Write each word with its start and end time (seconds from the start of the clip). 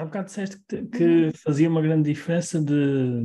Há 0.00 0.04
bocado 0.06 0.24
disseste 0.24 0.58
que, 0.66 0.82
que 0.86 1.30
fazia 1.44 1.68
uma 1.68 1.82
grande 1.82 2.10
diferença 2.10 2.58
de 2.58 3.22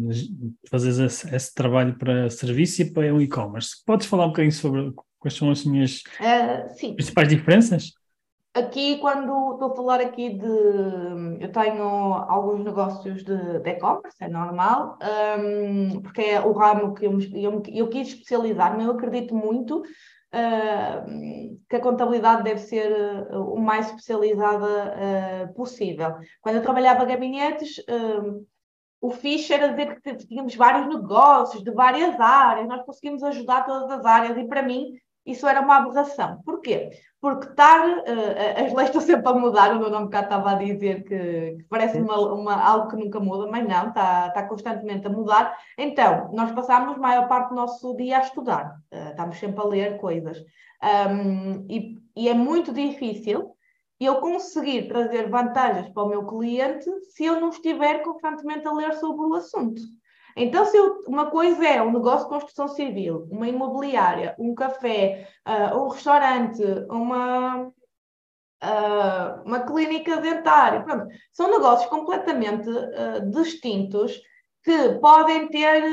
fazer 0.69 1.05
esse, 1.05 1.33
esse, 1.33 1.53
trabalho 1.53 1.97
para 1.97 2.29
serviço 2.29 2.81
e 2.81 2.91
para 2.91 3.15
o 3.15 3.21
e-commerce. 3.21 3.81
Podes 3.85 4.07
falar 4.07 4.25
um 4.25 4.29
bocadinho 4.29 4.51
sobre 4.51 4.91
quais 5.17 5.37
são 5.37 5.49
as 5.49 5.63
minhas 5.63 6.03
uh, 6.19 6.93
principais 6.95 7.29
diferenças? 7.29 7.93
Aqui, 8.53 8.97
quando 8.97 9.53
estou 9.53 9.71
a 9.71 9.75
falar 9.75 10.01
aqui 10.01 10.37
de. 10.37 10.47
Eu 11.39 11.49
tenho 11.49 11.83
alguns 11.83 12.65
negócios 12.65 13.23
de 13.23 13.33
e-commerce, 13.69 14.17
é 14.19 14.27
normal, 14.27 14.97
um, 15.39 16.01
porque 16.01 16.21
é 16.21 16.41
o 16.41 16.51
ramo 16.51 16.93
que 16.93 17.05
eu, 17.05 17.17
eu, 17.33 17.63
eu 17.67 17.87
quis 17.87 18.09
especializar, 18.09 18.75
mas 18.75 18.85
eu 18.85 18.91
acredito 18.91 19.33
muito 19.33 19.81
uh, 20.35 21.59
que 21.69 21.75
a 21.77 21.81
contabilidade 21.81 22.43
deve 22.43 22.59
ser 22.59 22.91
uh, 23.31 23.53
o 23.53 23.59
mais 23.59 23.87
especializada 23.87 24.65
uh, 24.65 25.53
possível. 25.53 26.15
Quando 26.41 26.57
eu 26.57 26.61
trabalhava 26.61 27.05
gabinetes, 27.05 27.83
o 29.01 29.11
fixe 29.11 29.53
era 29.53 29.69
dizer 29.69 30.01
que 30.01 30.15
tínhamos 30.27 30.55
vários 30.55 30.87
negócios 30.87 31.63
de 31.63 31.71
várias 31.71 32.19
áreas, 32.19 32.67
nós 32.67 32.83
conseguimos 32.85 33.23
ajudar 33.23 33.65
todas 33.65 33.89
as 33.91 34.05
áreas, 34.05 34.37
e 34.37 34.47
para 34.47 34.63
mim 34.63 34.93
isso 35.25 35.47
era 35.47 35.61
uma 35.61 35.77
aberração. 35.77 36.39
Porquê? 36.45 36.91
Porque 37.19 37.47
estar, 37.47 37.87
uh, 37.87 38.65
as 38.65 38.73
leis 38.73 38.89
estão 38.89 39.01
sempre 39.01 39.27
a 39.27 39.33
mudar, 39.33 39.75
o 39.75 39.79
meu 39.79 39.89
nome 39.89 40.09
cá 40.09 40.21
estava 40.21 40.51
a 40.51 40.55
dizer 40.55 41.03
que, 41.03 41.57
que 41.57 41.65
parece 41.69 41.99
uma, 41.99 42.17
uma, 42.33 42.53
algo 42.53 42.89
que 42.89 42.95
nunca 42.95 43.19
muda, 43.19 43.47
mas 43.49 43.67
não, 43.67 43.89
está, 43.89 44.27
está 44.27 44.43
constantemente 44.47 45.07
a 45.07 45.09
mudar. 45.09 45.57
Então, 45.77 46.29
nós 46.33 46.51
passamos 46.51 46.95
a 46.95 46.99
maior 46.99 47.27
parte 47.27 47.49
do 47.49 47.55
nosso 47.55 47.95
dia 47.95 48.19
a 48.19 48.21
estudar, 48.21 48.75
uh, 48.93 49.09
estamos 49.09 49.37
sempre 49.39 49.61
a 49.61 49.65
ler 49.65 49.97
coisas. 49.97 50.37
Um, 50.83 51.65
e, 51.69 51.97
e 52.15 52.29
é 52.29 52.33
muito 52.33 52.71
difícil 52.71 53.55
eu 53.99 54.17
conseguir 54.17 54.87
trazer 54.87 55.29
vantagens 55.29 55.89
para 55.89 56.03
o 56.03 56.09
meu 56.09 56.25
cliente 56.25 56.89
se 57.11 57.25
eu 57.25 57.39
não 57.39 57.49
estiver 57.49 58.03
constantemente 58.03 58.67
a 58.67 58.73
ler 58.73 58.93
sobre 58.95 59.25
o 59.25 59.33
assunto. 59.33 59.81
Então, 60.35 60.65
se 60.65 60.75
eu, 60.75 61.01
uma 61.07 61.31
coisa 61.31 61.65
é 61.65 61.81
um 61.81 61.93
negócio 61.93 62.27
de 62.27 62.33
construção 62.33 62.67
civil, 62.67 63.27
uma 63.31 63.47
imobiliária, 63.47 64.35
um 64.37 64.53
café, 64.53 65.29
uh, 65.47 65.77
um 65.77 65.87
restaurante, 65.87 66.61
uma, 66.89 67.67
uh, 67.67 69.43
uma 69.45 69.61
clínica 69.65 70.17
dentária, 70.17 70.83
pronto, 70.83 71.07
são 71.31 71.49
negócios 71.49 71.89
completamente 71.89 72.69
uh, 72.69 73.29
distintos 73.31 74.21
que 74.61 74.95
podem 74.99 75.47
ter 75.47 75.83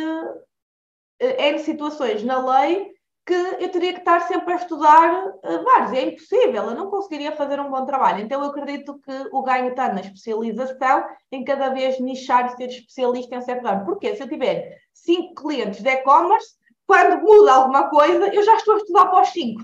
N 1.20 1.58
situações 1.60 2.24
na 2.24 2.44
lei 2.44 2.91
que 3.24 3.34
eu 3.34 3.70
teria 3.70 3.92
que 3.92 4.00
estar 4.00 4.20
sempre 4.22 4.52
a 4.52 4.56
estudar 4.56 5.26
uh, 5.26 5.64
vários. 5.64 5.92
É 5.92 6.06
impossível, 6.08 6.64
eu 6.64 6.74
não 6.74 6.90
conseguiria 6.90 7.32
fazer 7.32 7.60
um 7.60 7.70
bom 7.70 7.86
trabalho. 7.86 8.20
Então, 8.20 8.42
eu 8.42 8.50
acredito 8.50 8.98
que 8.98 9.28
o 9.30 9.42
ganho 9.42 9.70
está 9.70 9.92
na 9.92 10.00
especialização, 10.00 11.04
em 11.30 11.44
cada 11.44 11.70
vez 11.70 12.00
nichar 12.00 12.46
e 12.46 12.56
ser 12.56 12.68
especialista 12.68 13.36
em 13.36 13.40
certo 13.42 13.64
ramo. 13.64 13.84
Porque 13.84 14.16
se 14.16 14.22
eu 14.22 14.28
tiver 14.28 14.76
cinco 14.92 15.34
clientes 15.42 15.82
de 15.82 15.88
e-commerce, 15.88 16.56
quando 16.86 17.22
muda 17.22 17.52
alguma 17.52 17.88
coisa, 17.88 18.26
eu 18.34 18.42
já 18.42 18.56
estou 18.56 18.74
a 18.74 18.78
estudar 18.78 19.06
para 19.06 19.22
os 19.22 19.28
cinco. 19.28 19.62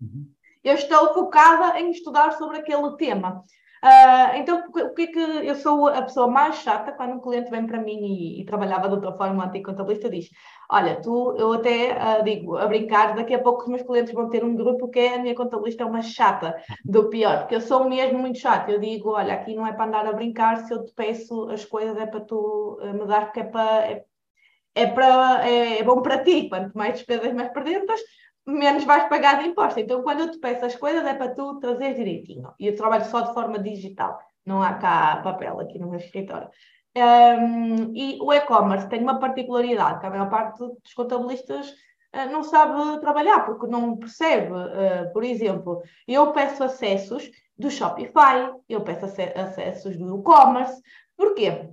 Uhum. 0.00 0.26
Eu 0.64 0.74
estou 0.74 1.14
focada 1.14 1.78
em 1.78 1.90
estudar 1.90 2.32
sobre 2.32 2.58
aquele 2.58 2.96
tema. 2.96 3.44
Uh, 3.84 4.36
então, 4.36 4.64
o 4.68 4.94
que 4.94 5.02
é 5.02 5.06
que 5.06 5.18
eu 5.18 5.54
sou 5.54 5.88
a 5.88 6.02
pessoa 6.02 6.28
mais 6.28 6.56
chata 6.56 6.92
quando 6.92 7.14
um 7.14 7.20
cliente 7.20 7.50
vem 7.50 7.66
para 7.66 7.80
mim 7.80 7.98
e, 7.98 8.40
e 8.40 8.44
trabalhava 8.44 8.88
de 8.88 8.94
outra 8.94 9.12
forma, 9.12 9.44
anticontabilista 9.44 10.08
diz: 10.08 10.30
Olha, 10.70 11.00
tu, 11.00 11.34
eu 11.38 11.52
até 11.52 11.92
uh, 11.92 12.24
digo 12.24 12.56
a 12.56 12.66
brincar, 12.66 13.14
daqui 13.14 13.34
a 13.34 13.42
pouco 13.42 13.62
os 13.62 13.68
meus 13.68 13.82
clientes 13.82 14.12
vão 14.12 14.30
ter 14.30 14.44
um 14.44 14.56
grupo 14.56 14.88
que 14.88 14.98
é 14.98 15.14
a 15.16 15.18
minha 15.18 15.34
contabilista 15.34 15.82
é 15.82 15.86
uma 15.86 16.02
chata 16.02 16.56
do 16.84 17.08
pior, 17.10 17.40
porque 17.40 17.56
eu 17.56 17.60
sou 17.60 17.88
mesmo 17.88 18.18
muito 18.18 18.38
chata. 18.38 18.70
Eu 18.70 18.80
digo: 18.80 19.10
Olha, 19.10 19.34
aqui 19.34 19.54
não 19.54 19.66
é 19.66 19.72
para 19.72 19.86
andar 19.86 20.06
a 20.06 20.12
brincar, 20.12 20.58
se 20.66 20.72
eu 20.72 20.84
te 20.84 20.92
peço 20.92 21.48
as 21.50 21.64
coisas 21.64 21.96
é 21.98 22.06
para 22.06 22.20
tu 22.20 22.78
uh, 22.82 22.94
me 22.94 23.06
dar, 23.06 23.26
porque 23.26 23.40
é 23.40 23.44
para. 23.44 23.86
É, 23.90 24.04
é, 24.74 24.82
é, 24.84 25.78
é 25.78 25.82
bom 25.82 26.02
para 26.02 26.22
ti, 26.22 26.48
quanto 26.50 26.76
mais 26.76 26.94
despesas 26.94 27.32
mais 27.32 27.50
perdentas, 27.50 27.98
menos 28.46 28.84
vais 28.84 29.08
pagar 29.08 29.40
de 29.40 29.48
imposto. 29.48 29.80
Então, 29.80 30.02
quando 30.02 30.20
eu 30.20 30.30
te 30.30 30.38
peço 30.38 30.64
as 30.64 30.76
coisas, 30.76 31.04
é 31.04 31.14
para 31.14 31.34
tu 31.34 31.58
trazer 31.58 31.94
direitinho. 31.94 32.52
E 32.58 32.68
eu 32.68 32.76
trabalho 32.76 33.04
só 33.06 33.22
de 33.22 33.34
forma 33.34 33.58
digital, 33.58 34.18
não 34.44 34.62
há 34.62 34.74
cá 34.74 35.20
papel 35.22 35.58
aqui 35.60 35.78
no 35.78 35.90
meu 35.90 35.98
escritório. 35.98 36.48
Um, 36.96 37.94
e 37.94 38.18
o 38.22 38.32
e-commerce 38.32 38.88
tem 38.88 39.02
uma 39.02 39.18
particularidade 39.18 40.00
que 40.00 40.06
a 40.06 40.10
maior 40.10 40.30
parte 40.30 40.58
dos 40.58 40.94
contabilistas 40.94 41.68
uh, 41.70 42.30
não 42.30 42.42
sabe 42.42 43.00
trabalhar, 43.00 43.44
porque 43.44 43.66
não 43.66 43.96
percebe. 43.96 44.52
Uh, 44.52 45.12
por 45.12 45.24
exemplo, 45.24 45.82
eu 46.08 46.32
peço 46.32 46.64
acessos 46.64 47.30
do 47.58 47.70
Shopify, 47.70 48.50
eu 48.68 48.80
peço 48.82 49.04
acessos 49.04 49.96
do 49.96 50.20
e-commerce. 50.20 50.80
Porquê? 51.16 51.68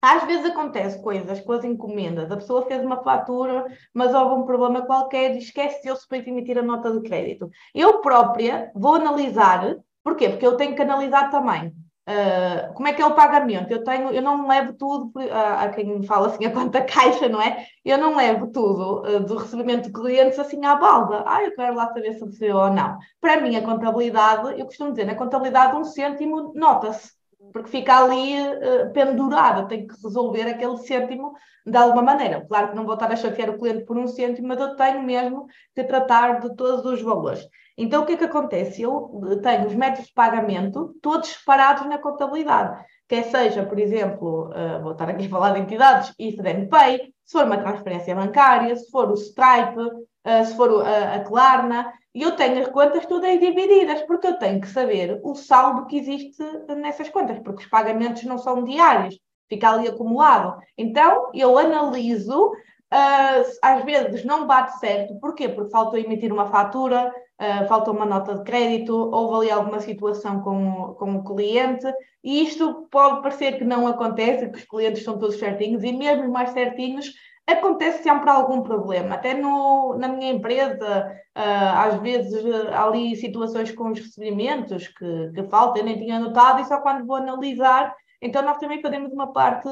Às 0.00 0.24
vezes 0.24 0.46
acontece 0.46 1.02
coisas 1.02 1.40
com 1.40 1.52
as 1.52 1.64
encomendas, 1.64 2.30
a 2.30 2.36
pessoa 2.36 2.66
fez 2.66 2.84
uma 2.84 3.02
fatura, 3.02 3.66
mas 3.92 4.14
houve 4.14 4.36
um 4.36 4.46
problema 4.46 4.86
qualquer 4.86 5.34
e 5.34 5.38
esqueceu-se 5.38 6.06
para 6.06 6.18
emitir 6.18 6.56
a 6.56 6.62
nota 6.62 6.92
de 6.92 7.00
crédito. 7.02 7.50
Eu 7.74 8.00
própria 8.00 8.70
vou 8.74 8.94
analisar, 8.94 9.76
porquê? 10.04 10.28
Porque 10.28 10.46
eu 10.46 10.56
tenho 10.56 10.76
que 10.76 10.82
analisar 10.82 11.30
também. 11.30 11.74
Uh, 12.08 12.72
como 12.72 12.88
é 12.88 12.92
que 12.94 13.02
é 13.02 13.06
o 13.06 13.14
pagamento? 13.14 13.70
Eu 13.70 13.84
tenho, 13.84 14.10
eu 14.10 14.22
não 14.22 14.48
levo 14.48 14.72
tudo, 14.72 15.12
uh, 15.16 15.58
a 15.58 15.68
quem 15.68 15.84
me 15.98 16.06
fala 16.06 16.28
assim 16.28 16.46
a 16.46 16.50
conta 16.50 16.80
caixa, 16.82 17.28
não 17.28 17.42
é? 17.42 17.66
Eu 17.84 17.98
não 17.98 18.16
levo 18.16 18.46
tudo 18.46 19.02
uh, 19.02 19.20
do 19.20 19.36
recebimento 19.36 19.88
de 19.88 19.92
clientes 19.92 20.38
assim 20.38 20.64
à 20.64 20.76
balda. 20.76 21.22
Ah, 21.26 21.44
eu 21.44 21.54
quero 21.54 21.74
lá 21.74 21.88
saber 21.88 22.14
se 22.14 22.24
recebeu 22.24 22.56
ou 22.56 22.70
não. 22.70 22.96
Para 23.20 23.40
mim, 23.42 23.56
a 23.56 23.62
contabilidade, 23.62 24.58
eu 24.58 24.64
costumo 24.64 24.92
dizer, 24.92 25.04
na 25.04 25.16
contabilidade 25.16 25.76
um 25.76 25.84
cêntimo 25.84 26.52
nota-se 26.54 27.17
porque 27.52 27.70
fica 27.70 27.96
ali 27.96 28.34
uh, 28.38 28.92
pendurada, 28.92 29.66
tem 29.66 29.86
que 29.86 29.94
resolver 30.02 30.42
aquele 30.42 30.76
cêntimo 30.78 31.34
de 31.66 31.76
alguma 31.76 32.02
maneira. 32.02 32.44
Claro 32.48 32.70
que 32.70 32.76
não 32.76 32.84
vou 32.84 32.94
estar 32.94 33.10
a 33.10 33.16
chatear 33.16 33.50
o 33.50 33.58
cliente 33.58 33.84
por 33.84 33.96
um 33.96 34.06
cêntimo, 34.06 34.48
mas 34.48 34.60
eu 34.60 34.74
tenho 34.76 35.02
mesmo 35.02 35.46
que 35.74 35.84
tratar 35.84 36.40
de 36.40 36.54
todos 36.56 36.84
os 36.84 37.02
valores. 37.02 37.46
Então, 37.76 38.02
o 38.02 38.06
que 38.06 38.12
é 38.12 38.16
que 38.16 38.24
acontece? 38.24 38.82
Eu 38.82 39.22
eh, 39.30 39.36
tenho 39.36 39.68
os 39.68 39.74
métodos 39.74 40.08
de 40.08 40.12
pagamento 40.12 40.96
todos 41.00 41.28
separados 41.28 41.86
na 41.86 41.98
contabilidade. 41.98 42.84
Quer 43.06 43.24
seja, 43.24 43.64
por 43.64 43.78
exemplo, 43.78 44.50
uh, 44.50 44.82
vou 44.82 44.92
estar 44.92 45.08
aqui 45.08 45.26
a 45.26 45.30
falar 45.30 45.52
de 45.52 45.60
entidades, 45.60 46.12
IFDN 46.18 46.68
Pay, 46.68 47.14
se 47.24 47.32
for 47.32 47.46
uma 47.46 47.56
transferência 47.56 48.14
bancária, 48.14 48.74
se 48.76 48.90
for 48.90 49.10
o 49.10 49.14
Stripe, 49.14 49.80
uh, 49.80 50.44
se 50.44 50.56
for 50.56 50.84
a, 50.84 51.14
a 51.14 51.20
Klarna, 51.20 51.90
e 52.14 52.22
eu 52.22 52.32
tenho 52.32 52.60
as 52.60 52.68
contas 52.68 53.06
todas 53.06 53.38
divididas, 53.38 54.02
porque 54.02 54.26
eu 54.26 54.38
tenho 54.38 54.60
que 54.60 54.68
saber 54.68 55.20
o 55.22 55.34
saldo 55.34 55.86
que 55.86 55.98
existe 55.98 56.42
nessas 56.76 57.08
contas, 57.08 57.38
porque 57.40 57.62
os 57.62 57.70
pagamentos 57.70 58.24
não 58.24 58.38
são 58.38 58.64
diários, 58.64 59.18
fica 59.48 59.70
ali 59.70 59.88
acumulado. 59.88 60.58
Então, 60.76 61.30
eu 61.34 61.58
analiso, 61.58 62.48
uh, 62.48 63.58
às 63.62 63.84
vezes 63.84 64.24
não 64.24 64.46
bate 64.46 64.78
certo, 64.78 65.18
porquê? 65.20 65.48
Porque 65.48 65.70
faltou 65.70 65.98
emitir 65.98 66.32
uma 66.32 66.46
fatura, 66.46 67.12
uh, 67.40 67.68
faltou 67.68 67.94
uma 67.94 68.06
nota 68.06 68.36
de 68.36 68.42
crédito, 68.42 68.94
houve 68.94 69.46
ali 69.46 69.50
alguma 69.50 69.80
situação 69.80 70.40
com 70.40 70.94
com 70.98 71.16
o 71.16 71.24
cliente, 71.24 71.86
e 72.24 72.42
isto 72.42 72.88
pode 72.90 73.22
parecer 73.22 73.58
que 73.58 73.64
não 73.64 73.86
acontece, 73.86 74.50
que 74.50 74.58
os 74.58 74.64
clientes 74.64 75.04
são 75.04 75.18
todos 75.18 75.38
certinhos, 75.38 75.84
e 75.84 75.92
mesmo 75.92 76.28
mais 76.30 76.50
certinhos, 76.50 77.12
acontece 77.52 78.02
sempre 78.02 78.28
algum 78.28 78.62
problema. 78.62 79.14
Até 79.14 79.34
no, 79.34 79.96
na 79.98 80.08
minha 80.08 80.32
empresa, 80.32 81.10
uh, 81.36 81.78
às 81.78 82.00
vezes 82.00 82.44
há 82.72 82.84
ali 82.84 83.16
situações 83.16 83.72
com 83.72 83.90
os 83.90 83.98
recebimentos 83.98 84.88
que, 84.88 85.32
que 85.34 85.42
faltam, 85.44 85.78
eu 85.78 85.86
nem 85.86 85.98
tinha 85.98 86.18
notado, 86.18 86.60
e 86.60 86.64
só 86.66 86.80
quando 86.80 87.06
vou 87.06 87.16
analisar, 87.16 87.94
então 88.20 88.42
nós 88.42 88.58
também 88.58 88.82
fazemos 88.82 89.12
uma 89.12 89.32
parte 89.32 89.68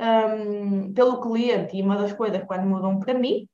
um, 0.00 0.92
pelo 0.92 1.20
cliente, 1.20 1.76
e 1.76 1.82
uma 1.82 1.96
das 1.96 2.12
coisas 2.12 2.42
quando 2.44 2.66
mudam 2.66 2.98
para 2.98 3.14
mim, 3.14 3.48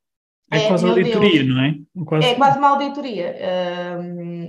é, 0.50 0.64
é 0.64 0.68
quase 0.68 0.88
auditoria, 0.88 1.44
Deus, 1.44 1.48
não 1.48 1.62
é? 1.62 1.74
Quase... 2.04 2.26
É 2.26 2.34
quase 2.34 2.58
uma 2.58 2.68
auditoria. 2.70 3.36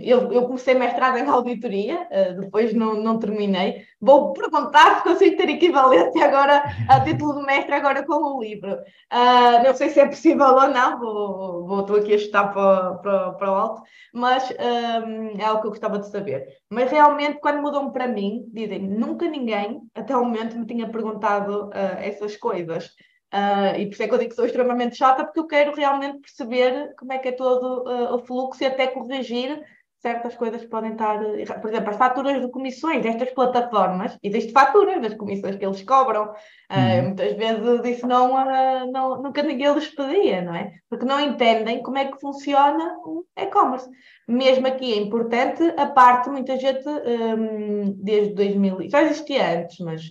Eu, 0.03 0.31
eu 0.31 0.44
comecei 0.44 0.74
mestrado 0.74 1.18
em 1.18 1.27
auditoria, 1.27 2.07
uh, 2.09 2.42
depois 2.42 2.74
não, 2.74 2.95
não 2.95 3.19
terminei. 3.19 3.83
Vou 4.01 4.33
perguntar 4.33 4.98
se 4.98 5.03
consigo 5.03 5.38
ter 5.38 5.50
equivalência 5.50 6.25
agora 6.25 6.63
a 6.89 7.00
título 7.01 7.39
de 7.39 7.45
mestre 7.45 7.75
agora 7.75 8.03
com 8.03 8.15
o 8.15 8.42
livro. 8.42 8.74
Uh, 8.74 9.63
não 9.63 9.75
sei 9.75 9.89
se 9.89 10.00
é 10.00 10.07
possível 10.07 10.48
ou 10.48 10.69
não, 10.69 11.00
vou, 11.00 11.68
vou, 11.68 11.81
estou 11.81 11.98
aqui 11.98 12.15
a 12.15 12.18
chutar 12.18 12.51
para, 12.51 12.95
para, 12.95 13.31
para 13.33 13.51
o 13.51 13.56
alto, 13.56 13.83
mas 14.12 14.51
é 14.51 15.44
algo 15.45 15.62
que 15.62 15.68
eu 15.68 15.71
gostava 15.71 16.00
de 16.00 16.09
saber. 16.09 16.48
Mas 16.69 16.89
realmente, 16.89 17.39
quando 17.39 17.62
mudam 17.62 17.92
para 17.92 18.07
mim, 18.07 18.44
dizem 18.51 18.80
nunca 18.80 19.27
ninguém, 19.27 19.81
até 19.94 20.18
o 20.18 20.25
momento, 20.25 20.57
me 20.57 20.65
tinha 20.65 20.89
perguntado 20.89 21.68
uh, 21.68 22.00
essas 22.00 22.36
coisas. 22.36 22.89
Uh, 23.33 23.79
e 23.79 23.85
por 23.85 23.93
isso 23.93 24.03
é 24.03 24.07
que 24.07 24.13
eu 24.13 24.17
digo 24.17 24.29
que 24.29 24.35
sou 24.35 24.45
extremamente 24.45 24.97
chata, 24.97 25.23
porque 25.23 25.39
eu 25.39 25.47
quero 25.47 25.73
realmente 25.73 26.19
perceber 26.19 26.93
como 26.97 27.13
é 27.13 27.17
que 27.17 27.29
é 27.29 27.31
todo 27.31 27.87
uh, 27.87 28.15
o 28.15 28.19
fluxo 28.19 28.61
e 28.61 28.67
até 28.67 28.87
corrigir 28.87 29.63
certas 30.01 30.35
coisas 30.35 30.61
que 30.61 30.67
podem 30.67 30.91
estar. 30.91 31.19
Por 31.61 31.69
exemplo, 31.69 31.91
as 31.91 31.97
faturas 31.97 32.41
de 32.41 32.49
comissões 32.49 33.03
destas 33.03 33.31
plataformas, 33.31 34.17
existem 34.21 34.51
faturas 34.51 35.01
das 35.01 35.13
comissões 35.13 35.55
que 35.55 35.65
eles 35.65 35.83
cobram. 35.83 36.33
Uh, 36.71 37.03
muitas 37.03 37.33
vezes 37.37 37.97
isso 37.97 38.07
não, 38.07 38.33
uh, 38.33 38.91
não, 38.91 39.21
nunca 39.21 39.43
ninguém 39.43 39.71
lhes 39.73 39.87
pedia, 39.87 40.41
não 40.41 40.55
é? 40.55 40.73
Porque 40.89 41.05
não 41.05 41.19
entendem 41.19 41.81
como 41.83 41.99
é 41.99 42.11
que 42.11 42.19
funciona 42.19 42.97
o 43.05 43.23
e-commerce. 43.37 43.89
Mesmo 44.27 44.67
aqui 44.67 44.91
é 44.91 44.97
importante 44.97 45.63
a 45.77 45.85
parte, 45.85 46.29
muita 46.29 46.57
gente, 46.57 46.87
um, 46.87 47.93
desde 47.93 48.33
2000, 48.33 48.89
já 48.89 49.03
existia 49.03 49.61
antes, 49.61 49.77
mas 49.79 50.01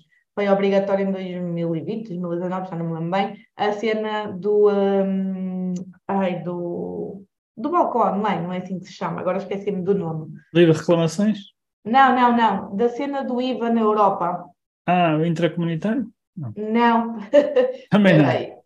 foi 0.41 0.49
obrigatório 0.49 1.07
em 1.07 1.13
2020, 1.13 2.09
2019, 2.19 2.71
já 2.71 2.77
não 2.77 2.87
me 2.87 2.95
lembro 2.95 3.11
bem, 3.11 3.37
a 3.55 3.73
cena 3.73 4.33
do. 4.33 4.71
Um, 4.71 5.75
ai, 6.09 6.43
do 6.43 7.23
do 7.55 7.69
balcão 7.69 8.01
online, 8.01 8.43
não 8.43 8.53
é 8.55 8.57
assim 8.57 8.79
que 8.79 8.87
se 8.87 8.95
chama, 8.95 9.21
agora 9.21 9.37
esqueci-me 9.37 9.83
do 9.83 9.95
nome. 9.95 10.33
Livre 10.55 10.75
reclamações? 10.75 11.41
Não, 11.85 12.17
não, 12.17 12.35
não, 12.35 12.75
da 12.75 12.89
cena 12.89 13.23
do 13.23 13.39
IVA 13.39 13.69
na 13.69 13.83
Europa. 13.83 14.47
Ah, 14.87 15.19
o 15.21 15.27
intracomunitário? 15.27 16.09
Não. 16.35 16.55
não. 16.57 17.17
Também 17.91 18.17
não. 18.17 18.61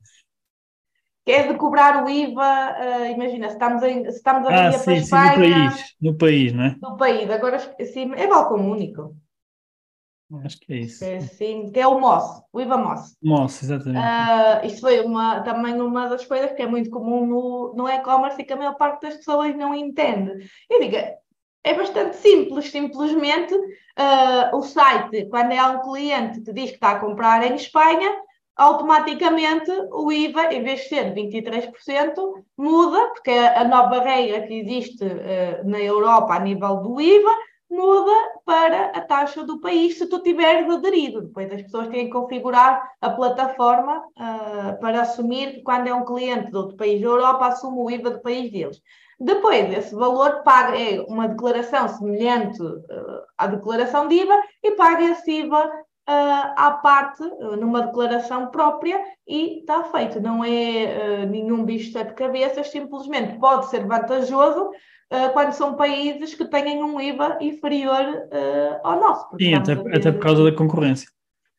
Que 1.25 1.33
é 1.33 1.49
de 1.49 1.55
cobrar 1.59 2.05
o 2.05 2.09
IVA, 2.09 2.77
uh, 2.79 3.07
imagina, 3.07 3.49
se 3.49 3.55
estamos, 3.55 3.83
em, 3.83 4.05
se 4.05 4.17
estamos 4.17 4.47
a 4.47 4.69
ah, 4.69 4.73
sim, 4.73 4.85
para 4.85 4.93
a 4.93 5.35
Espanha... 5.35 5.71
Sim, 5.71 5.75
no 5.75 5.75
país, 5.75 5.95
no 6.01 6.19
país, 6.19 6.53
não 6.53 6.65
é? 6.65 6.77
No 6.81 6.97
país, 6.97 7.31
agora 7.31 7.59
sim, 7.59 8.13
é 8.15 8.29
balcão 8.29 8.71
único. 8.71 9.17
Acho 10.45 10.59
que 10.61 10.73
é 10.73 10.77
isso. 10.79 11.05
É, 11.05 11.21
sim, 11.21 11.71
que 11.71 11.79
é 11.79 11.87
o 11.87 12.01
MOS, 12.01 12.43
o 12.53 12.61
IVA 12.61 12.77
MOS. 12.77 13.17
MOS, 13.23 13.63
exatamente. 13.63 13.99
Uh, 13.99 14.67
isso 14.67 14.81
foi 14.81 15.01
uma, 15.01 15.41
também 15.43 15.81
uma 15.81 16.09
das 16.09 16.25
coisas 16.25 16.53
que 16.53 16.63
é 16.63 16.67
muito 16.67 16.91
comum 16.91 17.27
no, 17.27 17.75
no 17.77 17.89
e-commerce 17.89 18.41
e 18.41 18.45
que 18.45 18.53
a 18.53 18.57
maior 18.57 18.75
parte 18.75 19.03
das 19.03 19.17
pessoas 19.17 19.55
não 19.55 19.75
entende. 19.75 20.49
Eu 20.69 20.81
digo, 20.81 20.97
é 20.97 21.75
bastante 21.75 22.17
simples, 22.17 22.71
simplesmente 22.71 23.55
uh, 23.55 24.57
o 24.57 24.63
site, 24.63 25.27
quando 25.27 25.53
é 25.53 25.63
um 25.67 25.83
cliente 25.83 26.41
que 26.41 26.53
diz 26.53 26.71
que 26.71 26.77
está 26.77 26.93
a 26.93 27.01
comprar 27.01 27.43
em 27.45 27.55
Espanha, 27.55 28.11
automaticamente 28.57 29.71
o 29.91 30.13
IVA, 30.13 30.53
em 30.53 30.63
vez 30.63 30.83
de 30.83 30.89
ser 30.89 31.15
23%, 31.15 32.15
muda, 32.57 33.09
porque 33.09 33.31
a 33.31 33.65
nova 33.65 34.01
regra 34.01 34.47
que 34.47 34.55
existe 34.55 35.05
uh, 35.05 35.69
na 35.69 35.81
Europa 35.81 36.35
a 36.35 36.41
nível 36.41 36.77
do 36.77 37.01
IVA 37.01 37.35
muda 37.75 38.13
para 38.45 38.87
a 38.87 39.01
taxa 39.01 39.45
do 39.45 39.61
país 39.61 39.99
se 39.99 40.07
tu 40.07 40.21
tiveres 40.21 40.73
aderido. 40.73 41.23
Depois 41.23 41.53
as 41.53 41.63
pessoas 41.63 41.89
têm 41.89 42.07
que 42.07 42.13
configurar 42.13 42.93
a 43.01 43.11
plataforma 43.11 43.99
uh, 43.99 44.81
para 44.81 45.03
assumir 45.03 45.55
que 45.55 45.63
quando 45.63 45.89
é 45.89 45.95
um 45.95 46.05
cliente 46.05 46.51
de 46.51 46.57
outro 46.57 46.77
país 46.77 47.01
da 47.01 47.09
Europa, 47.09 47.47
assume 47.47 47.79
o 47.79 47.91
IVA 47.91 48.11
do 48.11 48.23
país 48.23 48.51
deles. 48.51 48.81
Depois, 49.19 49.73
esse 49.73 49.95
valor 49.95 50.43
paga 50.43 50.79
é 50.79 51.01
uma 51.09 51.29
declaração 51.29 51.89
semelhante 51.89 52.63
uh, 52.63 53.23
à 53.37 53.47
declaração 53.47 54.09
de 54.09 54.17
IVA 54.17 54.41
e 54.63 54.73
paga 54.73 55.05
esse 55.05 55.31
IVA 55.31 55.67
uh, 55.67 55.73
à 56.09 56.79
parte, 56.83 57.23
numa 57.59 57.83
declaração 57.83 58.47
própria, 58.49 59.01
e 59.27 59.61
está 59.61 59.85
feito. 59.85 60.21
Não 60.21 60.45
é 60.45 61.27
nenhum 61.27 61.65
bicho 61.65 61.87
de 61.87 61.93
sete 61.93 62.15
cabeças, 62.15 62.71
simplesmente 62.71 63.39
pode 63.39 63.67
ser 63.67 63.87
vantajoso 63.87 64.71
quando 65.33 65.53
são 65.53 65.77
países 65.77 66.35
que 66.35 66.45
tenham 66.47 66.95
um 66.95 67.01
IVA 67.01 67.39
inferior 67.41 68.29
ao 68.83 69.01
nosso. 69.01 69.29
Sim, 69.41 69.55
até, 69.55 69.73
até 69.73 70.13
por 70.13 70.21
causa 70.21 70.45
da 70.45 70.57
concorrência. 70.57 71.09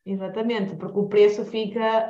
Exatamente, 0.05 0.75
porque 0.75 0.99
o 0.99 1.07
preço 1.07 1.45
fica 1.45 2.07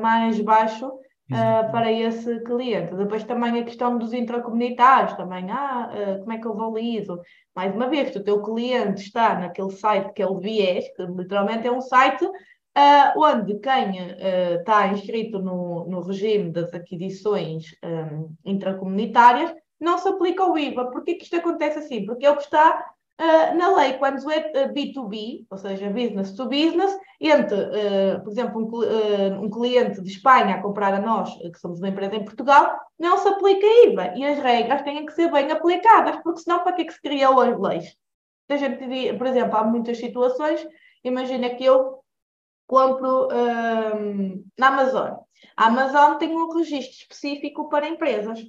mais 0.00 0.40
baixo 0.40 0.90
uh, 1.30 1.70
para 1.70 1.90
esse 1.90 2.40
cliente. 2.40 2.94
Depois 2.94 3.24
também 3.24 3.60
a 3.60 3.64
questão 3.64 3.98
dos 3.98 4.12
intracomunitários, 4.12 5.14
também, 5.14 5.50
ah, 5.50 5.90
uh, 5.92 6.20
como 6.20 6.32
é 6.32 6.38
que 6.38 6.46
eu 6.46 6.54
valido? 6.54 7.20
Mais 7.54 7.74
uma 7.74 7.88
vez, 7.88 8.12
se 8.12 8.18
o 8.18 8.24
teu 8.24 8.42
cliente 8.42 9.02
está 9.02 9.38
naquele 9.38 9.70
site 9.70 10.12
que 10.12 10.22
é 10.22 10.26
o 10.26 10.38
Vies, 10.38 10.84
que 10.94 11.02
literalmente 11.02 11.66
é 11.66 11.72
um 11.72 11.80
site 11.80 12.24
uh, 12.24 12.32
onde 13.16 13.58
quem 13.58 13.96
está 14.60 14.88
inscrito 14.88 15.38
no, 15.38 15.86
no 15.88 16.00
regime 16.00 16.50
das 16.50 16.72
aquisições 16.72 17.66
um, 17.84 18.34
intracomunitárias 18.44 19.52
não 19.80 19.98
se 19.98 20.08
aplica 20.08 20.44
o 20.44 20.58
IVA. 20.58 20.90
Por 20.90 21.04
que 21.04 21.12
isto 21.12 21.36
acontece 21.36 21.78
assim? 21.78 22.04
Porque 22.04 22.26
é 22.26 22.30
o 22.30 22.36
que 22.36 22.42
está 22.42 22.84
Uh, 23.18 23.56
na 23.56 23.74
lei, 23.74 23.94
quando 23.94 24.30
é 24.30 24.68
B2B, 24.68 25.40
ah, 25.40 25.54
ou 25.54 25.56
seja, 25.56 25.88
business 25.88 26.32
to 26.34 26.44
business, 26.50 26.94
entre, 27.18 27.56
uh, 27.56 28.22
por 28.22 28.30
exemplo, 28.30 28.60
um, 28.60 28.66
uh, 28.66 29.42
um, 29.42 29.48
cliente 29.48 30.02
de 30.02 30.10
Espanha 30.10 30.56
a 30.56 30.60
comprar 30.60 30.92
a 30.92 31.00
nós, 31.00 31.34
que 31.34 31.58
somos 31.58 31.78
uma 31.78 31.88
empresa 31.88 32.14
em 32.14 32.24
Portugal, 32.26 32.78
não 32.98 33.16
se 33.16 33.26
aplica 33.26 33.66
IVA 33.86 34.12
e 34.16 34.22
as 34.22 34.38
regras 34.38 34.82
têm 34.82 35.06
que 35.06 35.14
ser 35.14 35.32
bem 35.32 35.50
aplicadas, 35.50 36.16
porque 36.22 36.40
senão 36.40 36.62
para 36.62 36.74
que 36.74 36.82
é 36.82 36.84
que 36.84 36.92
se 36.92 37.00
criou 37.00 37.40
as 37.40 37.58
leis? 37.58 37.96
A 38.50 38.56
gente, 38.58 39.14
por 39.16 39.26
exemplo, 39.26 39.56
há 39.56 39.64
muitas 39.64 39.96
situações, 39.96 40.66
imagina 41.02 41.48
que 41.48 41.64
eu 41.64 42.00
compro 42.66 43.28
na 44.58 44.68
Amazon. 44.68 45.14
A 45.56 45.66
Amazon 45.66 46.18
tem 46.18 46.36
um 46.36 46.52
registro 46.52 46.98
específico 46.98 47.68
para 47.70 47.88
empresas. 47.88 48.40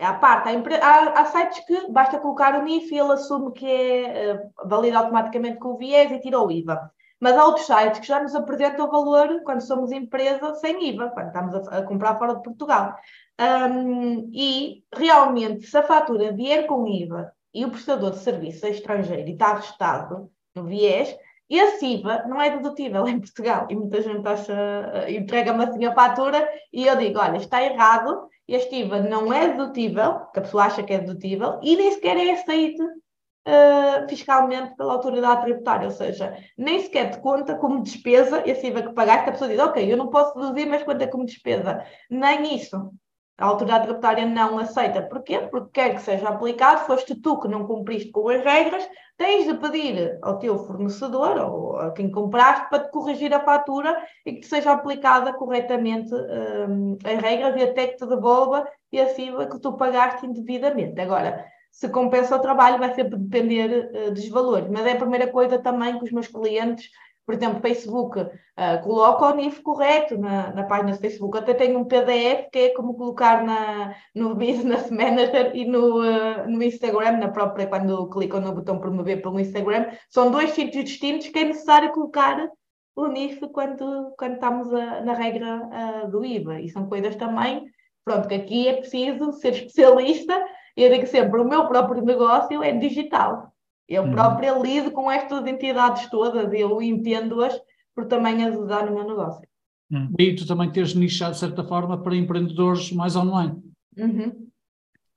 É 0.00 0.06
à 0.06 0.14
parte. 0.14 0.48
Há, 0.80 1.20
há, 1.20 1.24
sites 1.26 1.62
que 1.66 1.92
basta 1.92 2.18
colocar 2.18 2.58
o 2.58 2.62
NIF 2.62 2.90
e 2.90 2.98
ele 2.98 3.12
assume 3.12 3.52
que 3.52 3.66
é 3.66 4.34
uh, 4.34 4.96
automaticamente 4.96 5.58
com 5.58 5.74
o 5.74 5.76
viés 5.76 6.10
e 6.10 6.18
tira 6.18 6.40
o 6.40 6.50
IVA. 6.50 6.90
Mas 7.20 7.36
há 7.36 7.44
outros 7.44 7.66
sites 7.66 8.00
que 8.00 8.06
já 8.06 8.22
nos 8.22 8.34
apresentam 8.34 8.86
o 8.86 8.90
valor 8.90 9.42
quando 9.44 9.60
somos 9.60 9.92
empresa 9.92 10.54
sem 10.54 10.88
IVA, 10.88 11.10
quando 11.10 11.26
estamos 11.26 11.54
a, 11.54 11.78
a 11.78 11.82
comprar 11.82 12.18
fora 12.18 12.34
de 12.34 12.42
Portugal. 12.42 12.96
Um, 13.38 14.30
e 14.32 14.82
realmente, 14.90 15.66
se 15.66 15.76
a 15.76 15.82
fatura 15.82 16.32
vier 16.32 16.66
com 16.66 16.88
IVA 16.88 17.30
e 17.52 17.66
o 17.66 17.70
prestador 17.70 18.12
de 18.12 18.20
serviço 18.20 18.64
é 18.64 18.70
estrangeiro 18.70 19.28
e 19.28 19.32
está 19.32 19.52
registado 19.52 20.30
no 20.54 20.64
viés, 20.64 21.14
esse 21.58 21.86
IVA 21.86 22.24
não 22.28 22.40
é 22.40 22.50
dedutível 22.50 23.06
em 23.08 23.18
Portugal. 23.18 23.66
E 23.70 23.74
muita 23.74 24.02
gente 24.02 24.26
acha, 24.26 24.52
uh, 24.52 25.10
entrega-me 25.10 25.64
assim 25.64 25.84
a 25.84 25.94
fatura 25.94 26.48
e 26.72 26.86
eu 26.86 26.96
digo: 26.96 27.18
olha, 27.18 27.36
está 27.36 27.62
errado 27.62 28.28
este 28.50 28.80
IVA 28.80 29.00
não 29.00 29.32
é 29.32 29.48
dedutível, 29.48 30.26
que 30.32 30.40
a 30.40 30.42
pessoa 30.42 30.64
acha 30.64 30.82
que 30.82 30.92
é 30.92 30.98
dedutível, 30.98 31.60
e 31.62 31.76
nem 31.76 31.92
sequer 31.92 32.16
é 32.16 32.32
aceito 32.32 32.82
uh, 32.82 34.08
fiscalmente 34.08 34.74
pela 34.74 34.94
autoridade 34.94 35.42
tributária, 35.42 35.86
ou 35.86 35.92
seja, 35.92 36.36
nem 36.58 36.80
sequer 36.80 37.12
te 37.12 37.20
conta 37.20 37.54
como 37.54 37.80
despesa 37.80 38.42
esse 38.44 38.66
IVA 38.66 38.82
que 38.82 38.92
pagaste, 38.92 39.28
a 39.28 39.32
pessoa 39.32 39.48
diz, 39.48 39.60
ok, 39.60 39.92
eu 39.92 39.96
não 39.96 40.08
posso 40.08 40.34
deduzir, 40.34 40.68
mas 40.68 40.82
conta 40.82 41.06
como 41.06 41.24
despesa. 41.24 41.84
Nem 42.10 42.56
isso 42.56 42.90
a 43.40 43.46
autoridade 43.46 43.86
tributária 43.86 44.26
não 44.26 44.58
aceita. 44.58 45.02
Porquê? 45.02 45.38
Porque 45.38 45.70
quer 45.72 45.94
que 45.94 46.02
seja 46.02 46.28
aplicado, 46.28 46.86
foste 46.86 47.14
tu 47.14 47.40
que 47.40 47.48
não 47.48 47.66
cumpriste 47.66 48.10
com 48.10 48.28
as 48.28 48.44
regras, 48.44 48.86
tens 49.16 49.46
de 49.46 49.54
pedir 49.54 50.18
ao 50.20 50.38
teu 50.38 50.58
fornecedor 50.58 51.38
ou 51.38 51.76
a 51.78 51.90
quem 51.90 52.10
compraste 52.10 52.68
para 52.68 52.84
te 52.84 52.90
corrigir 52.90 53.32
a 53.32 53.40
fatura 53.40 53.96
e 54.26 54.34
que 54.34 54.46
seja 54.46 54.72
aplicada 54.72 55.32
corretamente 55.32 56.14
um, 56.14 56.98
as 57.02 57.18
regras 57.18 57.56
e 57.56 57.62
até 57.62 57.86
que 57.86 57.96
te 57.96 58.06
devolva 58.06 58.68
esse 58.92 59.22
IVA 59.22 59.46
que 59.46 59.58
tu 59.58 59.72
pagaste 59.72 60.26
indevidamente. 60.26 61.00
Agora, 61.00 61.42
se 61.70 61.88
compensa 61.88 62.36
o 62.36 62.40
trabalho, 62.40 62.78
vai 62.78 62.94
sempre 62.94 63.16
depender 63.16 63.90
uh, 63.94 64.10
dos 64.10 64.28
valores, 64.28 64.68
mas 64.68 64.84
é 64.84 64.92
a 64.92 64.96
primeira 64.96 65.28
coisa 65.28 65.58
também 65.58 65.98
que 65.98 66.04
os 66.04 66.12
meus 66.12 66.28
clientes 66.28 66.90
por 67.30 67.34
exemplo, 67.34 67.60
Facebook 67.60 68.18
uh, 68.18 68.82
coloca 68.82 69.26
o 69.26 69.36
NIF 69.36 69.62
correto 69.62 70.18
na, 70.18 70.52
na 70.52 70.64
página 70.64 70.90
do 70.90 70.98
Facebook. 70.98 71.38
até 71.38 71.54
tenho 71.54 71.78
um 71.78 71.84
PDF 71.84 72.50
que 72.50 72.58
é 72.58 72.68
como 72.70 72.94
colocar 72.94 73.44
na, 73.44 73.94
no 74.12 74.34
Business 74.34 74.90
Manager 74.90 75.54
e 75.54 75.64
no, 75.64 76.00
uh, 76.00 76.50
no 76.50 76.60
Instagram, 76.60 77.18
na 77.18 77.28
própria, 77.28 77.68
quando 77.68 78.08
clicam 78.08 78.40
no 78.40 78.52
botão 78.52 78.80
promover 78.80 79.22
pelo 79.22 79.38
Instagram. 79.38 79.86
São 80.08 80.32
dois 80.32 80.50
sítios 80.50 80.84
distintos 80.86 81.28
que 81.28 81.38
é 81.38 81.44
necessário 81.44 81.92
colocar 81.92 82.50
o 82.96 83.06
NIF 83.06 83.38
quando, 83.52 84.12
quando 84.18 84.34
estamos 84.34 84.74
a, 84.74 85.02
na 85.02 85.12
regra 85.12 85.68
uh, 86.04 86.10
do 86.10 86.24
IVA. 86.24 86.60
E 86.60 86.68
são 86.68 86.88
coisas 86.88 87.14
também, 87.14 87.64
pronto, 88.04 88.26
que 88.26 88.34
aqui 88.34 88.66
é 88.66 88.74
preciso 88.78 89.32
ser 89.34 89.52
especialista. 89.52 90.34
Eu 90.76 90.90
digo 90.90 91.06
sempre, 91.06 91.40
o 91.40 91.44
meu 91.44 91.68
próprio 91.68 92.04
negócio 92.04 92.60
é 92.60 92.72
digital. 92.72 93.52
Eu 93.90 94.04
uhum. 94.04 94.12
própria 94.12 94.56
lido 94.56 94.92
com 94.92 95.10
estas 95.10 95.44
entidades 95.44 96.08
todas, 96.08 96.52
eu 96.54 96.80
entendo-as 96.80 97.60
por 97.92 98.06
também 98.06 98.44
ajudar 98.44 98.86
no 98.86 98.94
meu 98.94 99.04
negócio. 99.04 99.42
Uhum. 99.90 100.14
E 100.16 100.36
tu 100.36 100.46
também 100.46 100.70
teres 100.70 100.94
nichado, 100.94 101.32
de 101.32 101.40
certa 101.40 101.64
forma, 101.64 102.00
para 102.00 102.14
empreendedores 102.14 102.92
mais 102.92 103.16
online. 103.16 103.60
Uhum. 103.98 104.48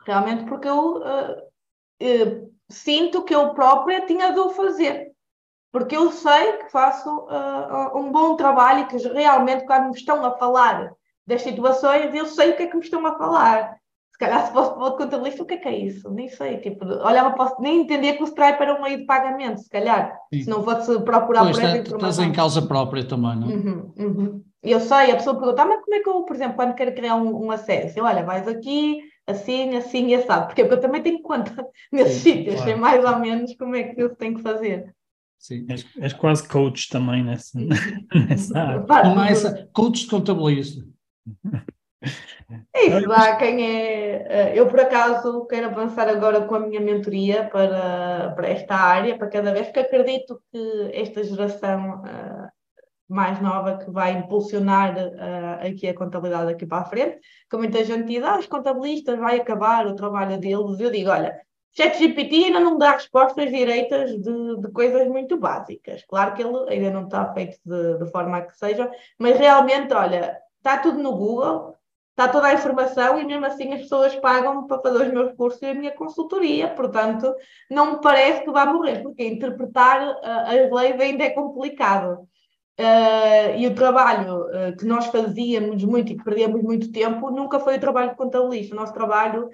Realmente, 0.03 0.45
porque 0.45 0.67
eu 0.67 0.97
uh, 0.97 1.37
uh, 2.01 2.53
sinto 2.67 3.23
que 3.23 3.35
eu 3.35 3.53
própria 3.53 4.07
tinha 4.07 4.33
de 4.33 4.39
o 4.39 4.49
fazer. 4.49 5.11
Porque 5.71 5.95
eu 5.95 6.11
sei 6.11 6.53
que 6.53 6.71
faço 6.71 7.09
uh, 7.09 7.95
um 7.95 8.11
bom 8.11 8.35
trabalho 8.35 8.81
e 8.81 8.87
que 8.87 8.97
realmente, 9.07 9.65
quando 9.65 9.91
me 9.91 9.95
estão 9.95 10.25
a 10.25 10.35
falar 10.37 10.91
das 11.27 11.43
situações, 11.43 12.13
eu 12.13 12.25
sei 12.25 12.51
o 12.51 12.57
que 12.57 12.63
é 12.63 12.67
que 12.67 12.75
me 12.75 12.83
estão 12.83 13.05
a 13.05 13.15
falar 13.17 13.77
calhar 14.23 14.45
se 14.45 14.53
fosse 14.53 14.73
para 14.73 14.83
outro 14.83 14.97
contabilista, 14.97 15.43
o 15.43 15.45
que 15.45 15.55
é 15.55 15.57
que 15.57 15.67
é 15.67 15.77
isso? 15.77 16.09
Nem 16.09 16.29
sei, 16.29 16.57
tipo, 16.57 16.85
olhava, 16.85 17.31
posso 17.31 17.61
nem 17.61 17.81
entender 17.81 18.13
que 18.13 18.23
o 18.23 18.27
Stripe 18.27 18.61
era 18.61 18.75
um 18.75 18.81
meio 18.81 18.99
de 18.99 19.05
pagamento, 19.05 19.59
se 19.59 19.69
calhar, 19.69 20.17
Sim. 20.33 20.43
se 20.43 20.49
não 20.49 20.63
fosse 20.63 20.99
procurar 21.01 21.43
pois, 21.43 21.57
por 21.57 21.65
essa 21.65 21.77
informação. 21.77 22.09
Estás 22.09 22.19
em 22.19 22.31
causa 22.31 22.61
própria 22.61 23.03
também, 23.05 23.35
não 23.35 23.49
é? 23.49 23.53
Uhum, 23.53 23.93
uhum. 23.97 24.43
eu 24.63 24.79
sei, 24.79 25.11
a 25.11 25.15
pessoa 25.15 25.37
pergunta, 25.37 25.61
ah, 25.61 25.65
mas 25.65 25.81
como 25.83 25.95
é 25.95 25.99
que 25.99 26.09
eu, 26.09 26.23
por 26.23 26.35
exemplo, 26.35 26.55
quando 26.55 26.75
quero 26.75 26.95
criar 26.95 27.15
um, 27.15 27.45
um 27.45 27.51
acesso, 27.51 27.99
eu, 27.99 28.05
olha, 28.05 28.23
vais 28.23 28.47
aqui, 28.47 29.01
assim, 29.27 29.75
assim 29.75 30.07
e 30.07 30.15
assado, 30.15 30.47
porque, 30.47 30.63
porque 30.63 30.75
eu 30.75 30.81
também 30.81 31.01
tenho 31.01 31.21
conta 31.21 31.53
nesses 31.91 32.21
sítios, 32.21 32.55
claro. 32.55 32.69
sei 32.71 32.75
mais 32.75 33.03
ou 33.03 33.19
menos 33.19 33.55
como 33.55 33.75
é 33.75 33.83
que 33.83 34.01
eu 34.01 34.15
tenho 34.15 34.35
que 34.35 34.41
fazer. 34.41 34.93
Sim. 35.43 35.65
És, 35.67 35.85
és 35.99 36.13
quase 36.13 36.47
coach 36.47 36.87
também 36.87 37.21
nessa, 37.21 37.59
nessa 38.29 38.57
área. 38.57 39.13
Não 39.13 39.23
é 39.25 39.31
essa, 39.31 39.69
coach 39.73 40.03
de 40.03 40.07
contabilista. 40.07 40.85
É 42.73 42.85
isso, 42.85 43.07
lá, 43.07 43.35
quem 43.35 43.63
é. 43.63 44.25
Eh, 44.29 44.59
eu, 44.59 44.67
por 44.67 44.79
acaso, 44.79 45.45
quero 45.47 45.67
avançar 45.67 46.07
agora 46.07 46.45
com 46.45 46.55
a 46.55 46.59
minha 46.59 46.81
mentoria 46.81 47.49
para, 47.49 48.31
para 48.35 48.49
esta 48.49 48.75
área, 48.75 49.17
para 49.17 49.29
cada 49.29 49.53
vez, 49.53 49.67
porque 49.67 49.79
acredito 49.79 50.41
que 50.51 50.91
esta 50.93 51.23
geração 51.23 52.01
uh, 52.01 52.47
mais 53.07 53.41
nova 53.41 53.77
que 53.77 53.91
vai 53.91 54.13
impulsionar 54.13 54.95
uh, 54.95 55.67
aqui 55.67 55.87
a 55.87 55.93
contabilidade 55.93 56.51
aqui 56.51 56.65
para 56.65 56.79
a 56.79 56.85
frente, 56.85 57.19
que 57.49 57.57
muita 57.57 57.83
gente 57.83 58.05
diz, 58.05 58.23
ah, 58.23 58.39
os 58.39 58.47
contabilistas 58.47 59.17
vai 59.19 59.39
acabar 59.39 59.85
o 59.87 59.95
trabalho 59.95 60.39
deles. 60.39 60.79
Eu 60.79 60.91
digo, 60.91 61.09
olha, 61.09 61.39
ChatGPT 61.75 62.45
ainda 62.45 62.59
não 62.59 62.77
dá 62.77 62.91
respostas 62.91 63.49
direitas 63.49 64.11
de, 64.11 64.61
de, 64.61 64.71
coisas 64.71 65.07
muito 65.07 65.37
básicas. 65.37 66.03
Claro 66.05 66.33
que 66.35 66.43
ele 66.43 66.69
ainda 66.69 66.91
não 66.91 67.05
está 67.05 67.33
feito 67.33 67.57
de, 67.65 67.97
de 67.97 68.11
forma 68.11 68.37
a 68.37 68.41
que 68.43 68.55
seja, 68.57 68.89
mas 69.17 69.37
realmente, 69.37 69.93
olha, 69.93 70.39
está 70.57 70.77
tudo 70.77 70.99
no 70.99 71.15
Google, 71.15 71.75
está 72.13 72.27
toda 72.27 72.47
a 72.47 72.53
informação 72.53 73.19
e 73.19 73.25
mesmo 73.25 73.45
assim 73.45 73.73
as 73.73 73.81
pessoas 73.81 74.15
pagam 74.15 74.67
para 74.67 74.81
fazer 74.81 75.07
os 75.07 75.13
meus 75.13 75.33
cursos 75.35 75.61
e 75.63 75.65
a 75.65 75.73
minha 75.73 75.91
consultoria, 75.91 76.69
portanto, 76.69 77.33
não 77.69 77.93
me 77.93 78.01
parece 78.01 78.43
que 78.43 78.51
vá 78.51 78.65
morrer, 78.67 79.01
porque 79.01 79.25
interpretar 79.25 80.07
uh, 80.07 80.17
as 80.21 80.71
leis 80.71 81.01
ainda 81.01 81.23
é 81.23 81.31
complicado. 81.31 82.27
Uh, 82.79 83.57
e 83.57 83.67
o 83.67 83.75
trabalho 83.75 84.45
uh, 84.45 84.77
que 84.77 84.85
nós 84.85 85.07
fazíamos 85.07 85.83
muito 85.83 86.11
e 86.11 86.17
que 86.17 86.23
perdíamos 86.23 86.61
muito 86.61 86.91
tempo 86.91 87.31
nunca 87.31 87.59
foi 87.59 87.77
o 87.77 87.79
trabalho 87.79 88.11
de 88.11 88.15
contabilista. 88.15 88.75
O 88.75 88.79
nosso 88.79 88.93
trabalho 88.93 89.49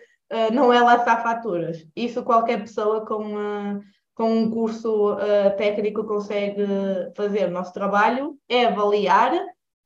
não 0.53 0.71
é 0.71 0.79
lançar 0.79 1.23
faturas. 1.23 1.83
Isso 1.95 2.21
qualquer 2.21 2.61
pessoa 2.61 3.03
com, 3.03 3.81
com 4.13 4.31
um 4.31 4.51
curso 4.51 5.17
técnico 5.57 6.03
consegue 6.03 6.63
fazer. 7.17 7.47
O 7.47 7.51
nosso 7.51 7.73
trabalho 7.73 8.37
é 8.47 8.65
avaliar 8.65 9.31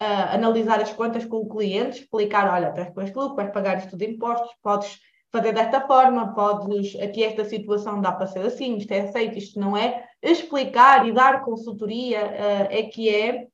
uh, 0.01 0.33
analisar 0.33 0.81
as 0.81 0.93
contas 0.93 1.25
com 1.25 1.38
o 1.38 1.50
cliente, 1.50 2.01
explicar, 2.01 2.51
olha, 2.51 2.69
estás 2.69 2.93
com 2.93 3.01
este 3.01 3.15
lucro, 3.15 3.35
vais 3.35 3.51
pagar 3.51 3.77
isto 3.77 3.97
de 3.97 4.05
impostos, 4.05 4.51
podes 4.62 5.00
fazer 5.31 5.51
desta 5.51 5.81
forma, 5.81 6.33
podes, 6.35 6.95
aqui 7.01 7.23
esta 7.23 7.43
situação 7.43 8.00
dá 8.00 8.12
para 8.12 8.27
ser 8.27 8.45
assim, 8.45 8.77
isto 8.77 8.91
é 8.91 9.01
aceito, 9.01 9.38
isto 9.38 9.59
não 9.59 9.75
é. 9.75 10.05
Explicar 10.21 11.07
e 11.07 11.12
dar 11.12 11.43
consultoria 11.43 12.25
uh, 12.25 12.67
é 12.69 12.83
que 12.83 13.13
é 13.13 13.47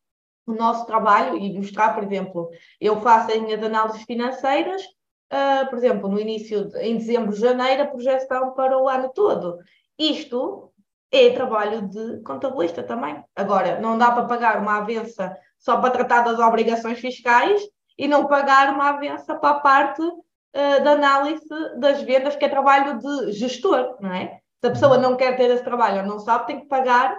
o 0.45 0.53
nosso 0.53 0.85
trabalho 0.85 1.37
e 1.37 1.53
mostrar, 1.53 1.93
por 1.93 2.03
exemplo, 2.03 2.49
eu 2.81 2.99
faço 3.01 3.31
as 3.31 3.39
minhas 3.39 3.63
análises 3.63 4.03
financeiras, 4.03 4.81
uh, 5.31 5.69
por 5.69 5.77
exemplo, 5.77 6.09
no 6.09 6.19
início, 6.19 6.69
de, 6.69 6.79
em 6.79 6.97
dezembro, 6.97 7.35
janeiro, 7.35 7.83
a 7.83 7.87
projeção 7.87 8.53
para 8.53 8.77
o 8.77 8.89
ano 8.89 9.09
todo. 9.13 9.59
Isto 9.97 10.68
é 11.11 11.31
trabalho 11.31 11.87
de 11.87 12.21
contabilista 12.21 12.83
também. 12.83 13.23
Agora, 13.35 13.79
não 13.79 13.97
dá 13.97 14.11
para 14.11 14.25
pagar 14.25 14.59
uma 14.59 14.77
avença 14.77 15.35
só 15.57 15.77
para 15.77 15.91
tratar 15.91 16.21
das 16.21 16.39
obrigações 16.39 16.99
fiscais 16.99 17.61
e 17.97 18.07
não 18.07 18.27
pagar 18.27 18.73
uma 18.73 18.89
avença 18.89 19.35
para 19.35 19.57
a 19.57 19.59
parte 19.59 20.01
uh, 20.01 20.83
da 20.83 20.91
análise 20.91 21.47
das 21.77 22.01
vendas, 22.01 22.35
que 22.35 22.45
é 22.45 22.49
trabalho 22.49 22.99
de 22.99 23.31
gestor, 23.33 23.97
não 23.99 24.13
é? 24.13 24.39
Se 24.61 24.67
a 24.67 24.71
pessoa 24.71 24.95
uhum. 24.95 25.01
não 25.01 25.17
quer 25.17 25.35
ter 25.35 25.49
esse 25.49 25.63
trabalho 25.63 26.01
ou 26.01 26.07
não 26.07 26.19
sabe, 26.19 26.47
tem 26.47 26.59
que 26.59 26.67
pagar. 26.67 27.17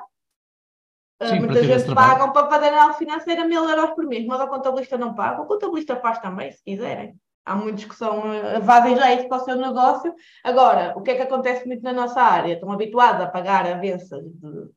Uh, 1.20 1.26
Sim, 1.26 1.40
muita 1.40 1.62
gente 1.62 1.94
pagam 1.94 2.32
para 2.32 2.48
fazer 2.48 2.68
análise 2.68 2.98
financeira 2.98 3.44
mil 3.44 3.68
euros 3.68 3.90
por 3.90 4.06
mês, 4.06 4.24
mas 4.26 4.40
o 4.40 4.46
contabilista 4.46 4.96
não 4.96 5.14
paga. 5.14 5.42
O 5.42 5.46
contabilista 5.46 5.96
faz 5.96 6.18
também, 6.18 6.52
se 6.52 6.62
quiserem. 6.62 7.14
Há 7.44 7.56
muitos 7.56 7.84
que 7.84 7.94
são, 7.94 8.20
uh, 8.20 8.62
fazem 8.64 8.96
já 8.96 9.12
isso 9.14 9.28
para 9.28 9.38
o 9.38 9.44
seu 9.44 9.56
negócio. 9.56 10.14
Agora, 10.44 10.94
o 10.96 11.02
que 11.02 11.10
é 11.10 11.14
que 11.16 11.22
acontece 11.22 11.66
muito 11.66 11.82
na 11.82 11.92
nossa 11.92 12.20
área? 12.20 12.54
Estão 12.54 12.70
habituados 12.70 13.22
a 13.22 13.28
pagar 13.28 13.66
avenças 13.66 14.22
de 14.22 14.70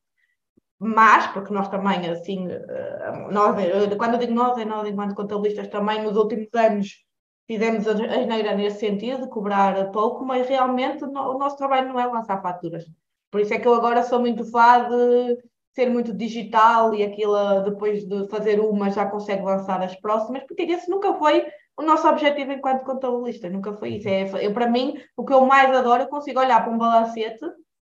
mas, 0.85 1.27
porque 1.27 1.53
nós 1.53 1.69
também, 1.69 2.09
assim, 2.09 2.45
eh, 2.51 3.27
nós, 3.31 3.55
quando 3.97 4.15
eu 4.15 4.19
digo 4.19 4.33
nós, 4.33 4.57
é 4.57 4.65
nós, 4.65 4.85
enquanto 4.85 5.15
contabilistas, 5.15 5.69
também 5.69 6.03
nos 6.03 6.17
últimos 6.17 6.49
anos 6.53 7.05
fizemos 7.47 7.87
a 7.87 7.91
asneira 7.93 8.53
nesse 8.53 8.79
sentido, 8.79 9.23
de 9.23 9.29
cobrar 9.29 9.91
pouco, 9.91 10.25
mas 10.25 10.47
realmente 10.47 11.03
o 11.05 11.37
nosso 11.37 11.57
trabalho 11.57 11.87
não 11.87 11.99
é 11.99 12.05
lançar 12.05 12.41
faturas. 12.41 12.83
Por 13.31 13.39
isso 13.39 13.53
é 13.53 13.59
que 13.59 13.67
eu 13.67 13.73
agora 13.73 14.03
sou 14.03 14.19
muito 14.19 14.43
fã 14.51 14.87
de 14.89 15.37
ser 15.73 15.89
muito 15.89 16.13
digital 16.13 16.93
e 16.93 17.03
aquilo, 17.03 17.61
depois 17.63 18.05
de 18.05 18.27
fazer 18.27 18.59
uma, 18.59 18.91
já 18.91 19.05
consegue 19.05 19.43
lançar 19.43 19.81
as 19.81 19.95
próximas, 19.99 20.43
porque 20.45 20.63
esse 20.63 20.89
nunca 20.89 21.13
foi 21.15 21.45
o 21.77 21.81
nosso 21.81 22.07
objetivo 22.07 22.51
enquanto 22.51 22.83
contabilista, 22.83 23.49
nunca 23.49 23.73
foi 23.73 23.95
isso. 23.95 24.07
É, 24.07 24.45
eu, 24.45 24.53
para 24.53 24.69
mim, 24.69 24.99
o 25.17 25.25
que 25.25 25.33
eu 25.33 25.45
mais 25.45 25.75
adoro, 25.75 26.03
eu 26.03 26.07
consigo 26.07 26.39
olhar 26.39 26.63
para 26.63 26.71
um 26.71 26.77
balancete 26.77 27.45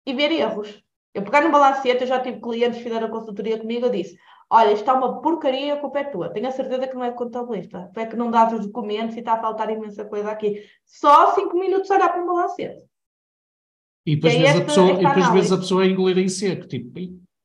e 0.06 0.12
ver 0.12 0.32
erros. 0.32 0.82
Eu 1.14 1.23
pegar 1.23 1.42
no 1.42 1.50
balancete, 1.50 2.02
eu 2.02 2.06
já 2.06 2.20
tive 2.20 2.40
clientes 2.40 2.78
que 2.78 2.85
fizeram 2.85 3.08
consultoria 3.08 3.58
comigo, 3.58 3.87
eu 3.87 3.90
disse, 3.90 4.16
olha, 4.50 4.73
isto 4.73 4.80
está 4.80 4.94
uma 4.94 5.20
porcaria, 5.20 5.75
a 5.75 5.78
culpa 5.78 6.00
é 6.00 6.04
tua. 6.04 6.30
Tenho 6.30 6.49
a 6.49 6.52
certeza 6.52 6.87
que 6.87 6.94
não 6.94 7.04
é 7.04 7.12
contabilista. 7.12 7.90
É 7.97 8.06
que 8.06 8.16
não 8.16 8.30
dás 8.30 8.52
os 8.52 8.66
documentos 8.66 9.16
e 9.16 9.20
está 9.20 9.35
a 9.35 9.40
faltar 9.40 9.70
imensa 9.70 10.04
coisa 10.04 10.30
aqui. 10.30 10.62
Só 10.85 11.35
cinco 11.35 11.58
minutos 11.58 11.90
olhar 11.90 12.08
para 12.08 12.23
um 12.23 12.26
balancete. 12.26 12.82
E 14.06 14.16
depois, 14.16 14.35
é 14.35 14.42
esta, 14.42 14.62
a 14.62 14.64
pessoa, 14.64 14.92
e 14.92 15.06
depois 15.06 15.32
vezes 15.32 15.52
a 15.52 15.58
pessoa 15.58 15.85
é 15.85 15.88
engolir 15.88 16.18
em 16.18 16.28
seco, 16.28 16.66
tipo, 16.66 16.99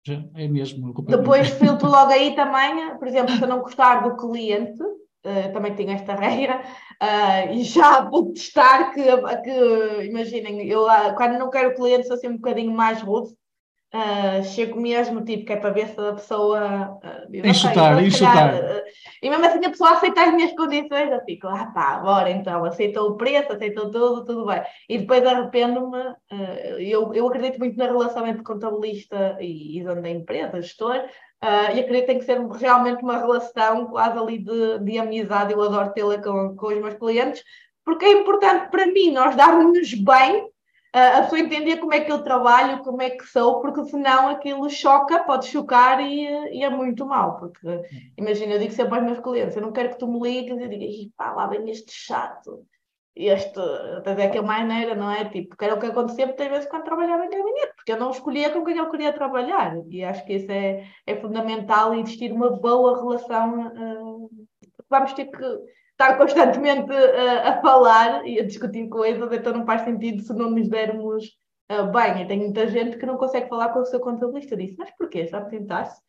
já 0.06 0.24
é 0.36 0.48
mesmo. 0.48 0.94
É 1.08 1.18
depois 1.18 1.50
filtro 1.50 1.90
logo 1.90 2.12
aí 2.12 2.36
também, 2.36 2.98
por 2.98 3.08
exemplo, 3.08 3.36
se 3.36 3.42
eu 3.42 3.48
não 3.48 3.60
gostar 3.60 4.08
do 4.08 4.16
cliente, 4.16 4.82
Uh, 5.26 5.54
também 5.54 5.74
tenho 5.74 5.92
esta 5.92 6.16
regra, 6.20 6.62
uh, 7.02 7.54
e 7.54 7.64
já 7.64 8.02
vou 8.02 8.34
testar 8.34 8.92
que, 8.92 9.02
que 9.42 10.06
imaginem, 10.06 10.68
eu 10.68 10.84
uh, 10.86 11.16
quando 11.16 11.40
não 11.40 11.50
quero 11.50 11.76
cliente 11.76 12.08
sou 12.08 12.18
sempre 12.18 12.36
um 12.36 12.42
bocadinho 12.42 12.72
mais 12.74 13.02
rude, 13.02 13.34
Uh, 13.96 14.44
chego 14.44 14.82
mesmo, 14.82 15.24
tipo, 15.24 15.46
que 15.46 15.54
é 15.54 15.56
para 15.56 15.70
ver 15.70 15.88
se 15.90 16.02
a 16.02 16.14
pessoa. 16.14 16.98
Uh, 17.04 17.30
diz, 17.30 17.46
enxutar, 17.46 17.94
okay, 17.94 18.08
enxutar. 18.08 18.56
Uh, 18.56 18.82
e 19.22 19.30
mesmo 19.30 19.46
assim 19.46 19.64
a 19.64 19.70
pessoa 19.70 19.92
aceita 19.92 20.24
as 20.24 20.34
minhas 20.34 20.52
condições, 20.54 21.12
eu 21.12 21.24
fico, 21.24 21.46
ah 21.46 21.68
pá, 21.68 22.00
bora 22.00 22.32
então, 22.32 22.66
aceitou 22.66 23.12
o 23.12 23.18
preço, 23.18 23.54
aceitou 23.54 23.92
tudo, 23.92 24.26
tudo 24.26 24.48
bem. 24.48 24.64
E 24.90 24.98
depois 24.98 25.24
arrependo-me, 25.24 26.00
uh, 26.00 26.80
eu, 26.80 27.14
eu 27.14 27.28
acredito 27.28 27.60
muito 27.60 27.78
na 27.78 27.86
relação 27.86 28.26
entre 28.26 28.42
contabilista 28.42 29.38
e, 29.40 29.78
e 29.78 29.84
dono 29.84 30.02
da 30.02 30.10
empresa, 30.10 30.60
gestor, 30.60 31.00
e 31.44 31.80
acredito 31.80 32.00
que 32.00 32.08
tem 32.08 32.20
que 32.20 32.26
ser 32.26 32.40
realmente 32.48 33.04
uma 33.04 33.18
relação 33.18 33.88
quase 33.88 34.18
ali 34.18 34.40
de, 34.40 34.80
de 34.80 34.98
amizade, 34.98 35.52
eu 35.52 35.62
adoro 35.62 35.94
tê-la 35.94 36.18
com, 36.18 36.56
com 36.56 36.68
os 36.68 36.78
meus 36.78 36.94
clientes, 36.96 37.44
porque 37.86 38.06
é 38.06 38.14
importante 38.14 38.72
para 38.72 38.88
mim 38.88 39.12
nós 39.12 39.36
darmos-nos 39.36 39.94
bem 39.94 40.48
a 40.94 41.24
pessoa 41.24 41.42
entender 41.42 41.78
como 41.78 41.94
é 41.94 42.02
que 42.02 42.12
eu 42.12 42.24
trabalho, 42.24 42.84
como 42.84 43.02
é 43.02 43.10
que 43.10 43.26
sou, 43.26 43.60
porque 43.62 43.84
senão 43.86 44.30
aquilo 44.30 44.70
choca, 44.70 45.24
pode 45.24 45.48
chocar 45.48 46.00
e, 46.00 46.24
e 46.56 46.64
é 46.64 46.70
muito 46.70 47.04
mal. 47.06 47.38
Porque 47.40 47.82
imagina, 48.16 48.54
eu 48.54 48.60
digo 48.60 48.74
sempre 48.74 48.96
aos 48.96 49.04
meus 49.04 49.20
clientes: 49.20 49.56
eu 49.56 49.62
não 49.64 49.72
quero 49.72 49.90
que 49.90 49.98
tu 49.98 50.08
me 50.08 50.20
ligues 50.20 50.60
e 50.60 50.68
digas, 50.68 51.12
pá, 51.18 51.32
lá 51.32 51.48
vem 51.48 51.68
este 51.70 51.92
chato, 51.92 52.64
este, 53.16 53.60
até 53.98 54.30
que 54.30 54.38
é 54.38 54.42
maneira, 54.42 54.94
não 54.94 55.10
é? 55.10 55.26
Tipo, 55.26 55.58
que 55.58 55.66
era 55.66 55.74
o 55.74 55.80
que 55.80 55.88
acontecia 55.88 56.28
muitas 56.28 56.48
vezes 56.48 56.70
quando 56.70 56.84
trabalhava 56.84 57.26
em 57.26 57.30
gabinete, 57.30 57.74
porque 57.76 57.92
eu 57.92 58.00
não 58.00 58.12
escolhia 58.12 58.52
com 58.52 58.64
quem 58.64 58.78
eu 58.78 58.90
queria 58.92 59.14
trabalhar. 59.14 59.76
E 59.90 60.04
acho 60.04 60.24
que 60.26 60.34
isso 60.34 60.52
é, 60.52 60.88
é 61.08 61.16
fundamental 61.16 61.96
existir 61.96 62.32
uma 62.32 62.52
boa 62.52 63.00
relação. 63.00 63.68
Uh, 63.68 64.30
vamos 64.90 65.14
ter 65.14 65.26
que 65.26 65.44
estar 66.04 66.18
constantemente 66.18 66.92
uh, 66.92 67.48
a 67.48 67.62
falar 67.62 68.28
e 68.28 68.40
a 68.40 68.46
discutir 68.46 68.88
coisas, 68.90 69.32
então 69.32 69.54
não 69.54 69.66
faz 69.66 69.84
sentido 69.84 70.22
se 70.22 70.34
não 70.34 70.52
nos 70.52 70.68
dermos 70.68 71.26
uh, 71.72 71.92
bem. 71.92 72.24
E 72.24 72.28
tem 72.28 72.40
muita 72.40 72.68
gente 72.68 72.98
que 72.98 73.06
não 73.06 73.18
consegue 73.18 73.48
falar 73.48 73.70
com 73.70 73.80
o 73.80 73.86
seu 73.86 74.00
contabilista 74.00 74.58
disso. 74.58 74.76
Mas 74.78 74.92
porquê? 74.98 75.28
Já 75.28 75.42
tentaste? 75.42 76.02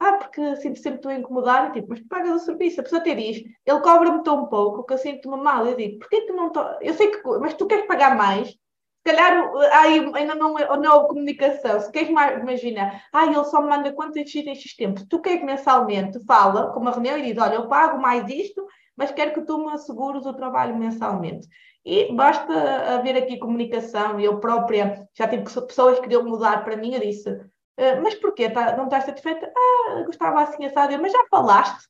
Ah, 0.00 0.12
porque 0.12 0.56
sinto 0.56 0.78
sempre 0.78 0.98
estou 0.98 1.10
a 1.10 1.16
incomodar, 1.16 1.72
tipo, 1.72 1.88
mas 1.88 2.00
tu 2.00 2.06
pagas 2.06 2.42
o 2.42 2.44
serviço, 2.44 2.80
a 2.80 2.84
pessoa 2.84 3.02
te 3.02 3.12
diz, 3.16 3.42
ele 3.66 3.80
cobra-me 3.80 4.22
tão 4.22 4.46
pouco 4.46 4.84
que 4.84 4.92
eu 4.92 4.98
sinto-me 4.98 5.36
mal. 5.42 5.66
Eu 5.66 5.76
digo, 5.76 5.98
porquê 5.98 6.20
que 6.20 6.32
não 6.32 6.48
estou. 6.48 6.64
Eu 6.80 6.94
sei 6.94 7.10
que, 7.10 7.20
mas 7.40 7.54
tu 7.54 7.66
queres 7.66 7.86
pagar 7.86 8.16
mais, 8.16 8.48
se 8.48 8.56
calhar 9.04 9.50
aí 9.72 9.98
ainda 10.14 10.34
não, 10.36 10.54
não 10.54 10.94
houve 10.94 11.08
comunicação. 11.08 11.80
Se 11.80 11.90
queres 11.90 12.10
mais, 12.10 12.40
imagina, 12.40 13.00
ah, 13.12 13.26
ele 13.26 13.44
só 13.44 13.60
me 13.60 13.68
manda 13.68 13.92
quanto 13.92 14.18
X 14.18 14.34
em 14.34 14.54
X 14.54 14.76
tempo. 14.76 15.04
Tu 15.08 15.20
queres 15.20 15.42
mensalmente, 15.42 16.24
fala 16.26 16.72
com 16.72 16.80
uma 16.80 16.92
reunião 16.92 17.18
e 17.18 17.22
diz: 17.22 17.42
Olha, 17.42 17.54
eu 17.54 17.68
pago 17.68 18.00
mais 18.00 18.28
isto 18.30 18.64
mas 18.98 19.12
quero 19.12 19.32
que 19.32 19.42
tu 19.42 19.58
me 19.58 19.72
assegures 19.72 20.26
o 20.26 20.34
trabalho 20.34 20.76
mensalmente. 20.76 21.48
E 21.84 22.12
basta 22.12 22.52
haver 22.96 23.16
aqui 23.16 23.38
comunicação, 23.38 24.18
eu 24.20 24.40
própria 24.40 25.08
já 25.16 25.28
tive 25.28 25.44
pessoas 25.44 25.96
que 25.96 26.02
queriam 26.02 26.24
mudar 26.24 26.64
para 26.64 26.76
mim, 26.76 26.94
eu 26.94 27.00
disse, 27.00 27.30
ah, 27.78 28.00
mas 28.02 28.16
porquê? 28.16 28.50
Tá, 28.50 28.76
não 28.76 28.84
estás 28.84 29.04
satisfeita? 29.04 29.50
Ah, 29.56 30.02
gostava 30.04 30.42
assim, 30.42 30.64
assado, 30.64 31.00
mas 31.00 31.12
já 31.12 31.24
falaste. 31.30 31.86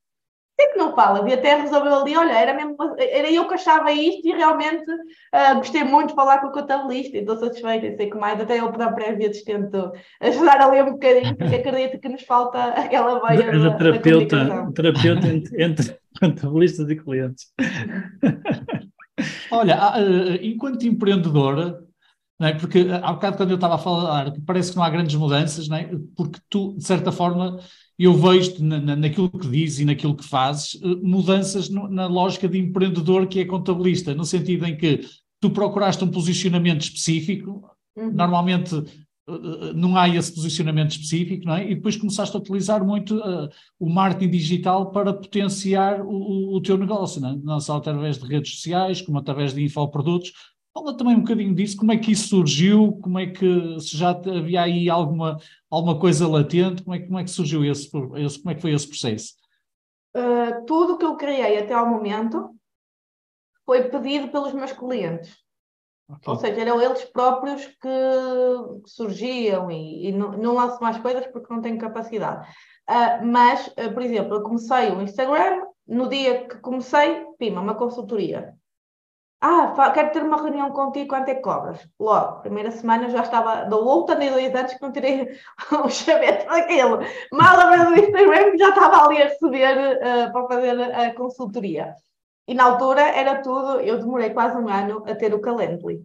É 0.60 0.72
que 0.72 0.78
não 0.78 0.94
falas? 0.94 1.28
E 1.30 1.34
até 1.34 1.54
resolveu 1.56 1.94
ali, 1.94 2.16
olha, 2.16 2.32
era, 2.32 2.54
mesmo, 2.54 2.76
era 2.98 3.30
eu 3.30 3.46
que 3.46 3.54
achava 3.54 3.92
isto 3.92 4.26
e 4.26 4.32
realmente 4.32 4.90
uh, 4.90 5.54
gostei 5.56 5.84
muito 5.84 6.10
de 6.10 6.14
falar 6.14 6.38
com 6.38 6.48
o 6.48 6.52
contabilista 6.52 7.16
e 7.16 7.20
estou 7.20 7.36
satisfeita 7.36 7.86
e 7.86 7.96
sei 7.96 8.10
que 8.10 8.16
mais, 8.16 8.40
até 8.40 8.58
eu 8.58 8.72
própria 8.72 9.12
às 9.12 9.18
vezes 9.18 9.44
tento 9.44 9.92
ajudar 10.20 10.60
ali 10.60 10.82
um 10.82 10.92
bocadinho, 10.92 11.36
porque 11.36 11.54
acredito 11.54 12.00
que 12.00 12.08
nos 12.08 12.22
falta 12.22 12.58
aquela 12.70 13.20
veia 13.20 13.44
é 13.44 13.58
da, 13.58 13.74
terapeuta, 13.76 14.72
terapeuta 14.74 15.28
entre, 15.28 15.62
entre 15.62 15.96
contabilistas 16.18 16.90
e 16.90 16.96
clientes. 16.96 17.46
Olha, 19.50 19.78
enquanto 20.42 20.86
empreendedora, 20.86 21.80
é? 22.40 22.52
porque 22.52 22.86
há 23.02 23.12
bocado 23.12 23.36
quando 23.36 23.50
eu 23.50 23.56
estava 23.56 23.74
a 23.74 23.78
falar, 23.78 24.32
parece 24.46 24.70
que 24.70 24.76
não 24.76 24.84
há 24.84 24.90
grandes 24.90 25.14
mudanças, 25.16 25.68
é? 25.70 25.90
porque 26.16 26.38
tu, 26.48 26.74
de 26.76 26.84
certa 26.84 27.10
forma, 27.10 27.58
eu 27.98 28.14
vejo 28.14 28.62
na, 28.62 28.80
na, 28.80 28.96
naquilo 28.96 29.28
que 29.28 29.48
dizes 29.48 29.80
e 29.80 29.84
naquilo 29.84 30.14
que 30.14 30.24
fazes 30.24 30.80
eh, 30.80 30.86
mudanças 31.02 31.68
no, 31.68 31.88
na 31.88 32.06
lógica 32.06 32.48
de 32.48 32.58
empreendedor 32.58 33.26
que 33.26 33.40
é 33.40 33.44
contabilista, 33.44 34.14
no 34.14 34.24
sentido 34.24 34.64
em 34.66 34.76
que 34.76 35.00
tu 35.40 35.50
procuraste 35.50 36.04
um 36.04 36.10
posicionamento 36.10 36.82
específico, 36.82 37.68
uhum. 37.96 38.12
normalmente 38.12 38.74
uh, 38.74 39.72
não 39.74 39.96
há 39.96 40.08
esse 40.08 40.32
posicionamento 40.32 40.92
específico, 40.92 41.44
não 41.44 41.56
é? 41.56 41.70
E 41.70 41.74
depois 41.74 41.96
começaste 41.96 42.36
a 42.36 42.40
utilizar 42.40 42.84
muito 42.84 43.16
uh, 43.18 43.48
o 43.80 43.90
marketing 43.90 44.30
digital 44.30 44.90
para 44.92 45.12
potenciar 45.12 46.00
o, 46.00 46.54
o 46.54 46.60
teu 46.60 46.76
negócio, 46.76 47.20
não, 47.20 47.30
é? 47.30 47.36
não 47.36 47.60
só 47.60 47.76
através 47.76 48.18
de 48.18 48.26
redes 48.26 48.56
sociais, 48.56 49.02
como 49.02 49.18
através 49.18 49.52
de 49.52 49.62
infoprodutos, 49.62 50.32
Fala 50.78 50.96
também 50.96 51.16
um 51.16 51.22
bocadinho 51.22 51.52
disso, 51.52 51.76
como 51.76 51.90
é 51.90 51.98
que 51.98 52.12
isso 52.12 52.28
surgiu, 52.28 53.00
como 53.02 53.18
é 53.18 53.26
que 53.26 53.80
se 53.80 53.96
já 53.96 54.10
havia 54.10 54.62
aí 54.62 54.88
alguma, 54.88 55.36
alguma 55.68 55.98
coisa 55.98 56.28
latente, 56.28 56.84
como 56.84 56.94
é, 56.94 57.00
como 57.00 57.18
é 57.18 57.24
que 57.24 57.30
surgiu 57.30 57.64
esse, 57.64 57.90
esse, 58.14 58.38
como 58.38 58.52
é 58.52 58.54
que 58.54 58.60
foi 58.60 58.72
esse 58.72 58.86
processo? 58.86 59.34
Uh, 60.16 60.64
tudo 60.66 60.96
que 60.96 61.04
eu 61.04 61.16
criei 61.16 61.58
até 61.58 61.74
ao 61.74 61.88
momento 61.88 62.54
foi 63.66 63.88
pedido 63.88 64.28
pelos 64.28 64.52
meus 64.52 64.70
clientes. 64.70 65.36
Okay. 66.08 66.32
Ou 66.32 66.36
seja, 66.36 66.60
eram 66.60 66.80
eles 66.80 67.04
próprios 67.06 67.66
que 67.66 68.86
surgiam 68.86 69.68
e, 69.72 70.06
e 70.06 70.12
não, 70.12 70.30
não 70.38 70.54
lanço 70.54 70.80
mais 70.80 70.96
coisas 70.98 71.26
porque 71.26 71.52
não 71.52 71.60
tenho 71.60 71.76
capacidade. 71.76 72.48
Uh, 72.88 73.26
mas, 73.26 73.66
uh, 73.66 73.92
por 73.92 74.02
exemplo, 74.02 74.36
eu 74.36 74.42
comecei 74.42 74.90
o 74.92 75.02
Instagram, 75.02 75.66
no 75.88 76.08
dia 76.08 76.46
que 76.46 76.58
comecei, 76.58 77.26
pima, 77.36 77.60
uma 77.60 77.74
consultoria. 77.74 78.56
Ah, 79.40 79.92
quero 79.94 80.10
ter 80.10 80.22
uma 80.22 80.42
reunião 80.42 80.72
contigo, 80.72 81.08
quanto 81.10 81.28
é 81.28 81.34
que 81.36 81.42
cobras? 81.42 81.88
Logo, 81.98 82.40
primeira 82.40 82.72
semana 82.72 83.08
já 83.08 83.22
estava, 83.22 83.66
da 83.66 83.76
outra 83.76 84.16
nem 84.16 84.32
dois 84.32 84.52
anos 84.52 84.74
que 84.74 84.82
não 84.82 84.90
tirei 84.90 85.28
o 85.84 85.88
chavete 85.88 86.44
daquilo. 86.46 86.98
Mal 87.32 87.60
a 87.60 87.70
vez 87.70 87.84
do 87.84 88.04
Instagram 88.04 88.56
já 88.58 88.70
estava 88.70 89.04
ali 89.04 89.22
a 89.22 89.26
receber 89.26 89.98
uh, 89.98 90.32
para 90.32 90.48
fazer 90.48 90.80
a 90.80 91.14
consultoria. 91.14 91.94
E 92.48 92.54
na 92.54 92.64
altura 92.64 93.02
era 93.02 93.40
tudo, 93.40 93.80
eu 93.80 93.98
demorei 93.98 94.30
quase 94.30 94.56
um 94.56 94.68
ano 94.68 95.04
a 95.06 95.14
ter 95.14 95.32
o 95.32 95.40
Calendly. 95.40 96.04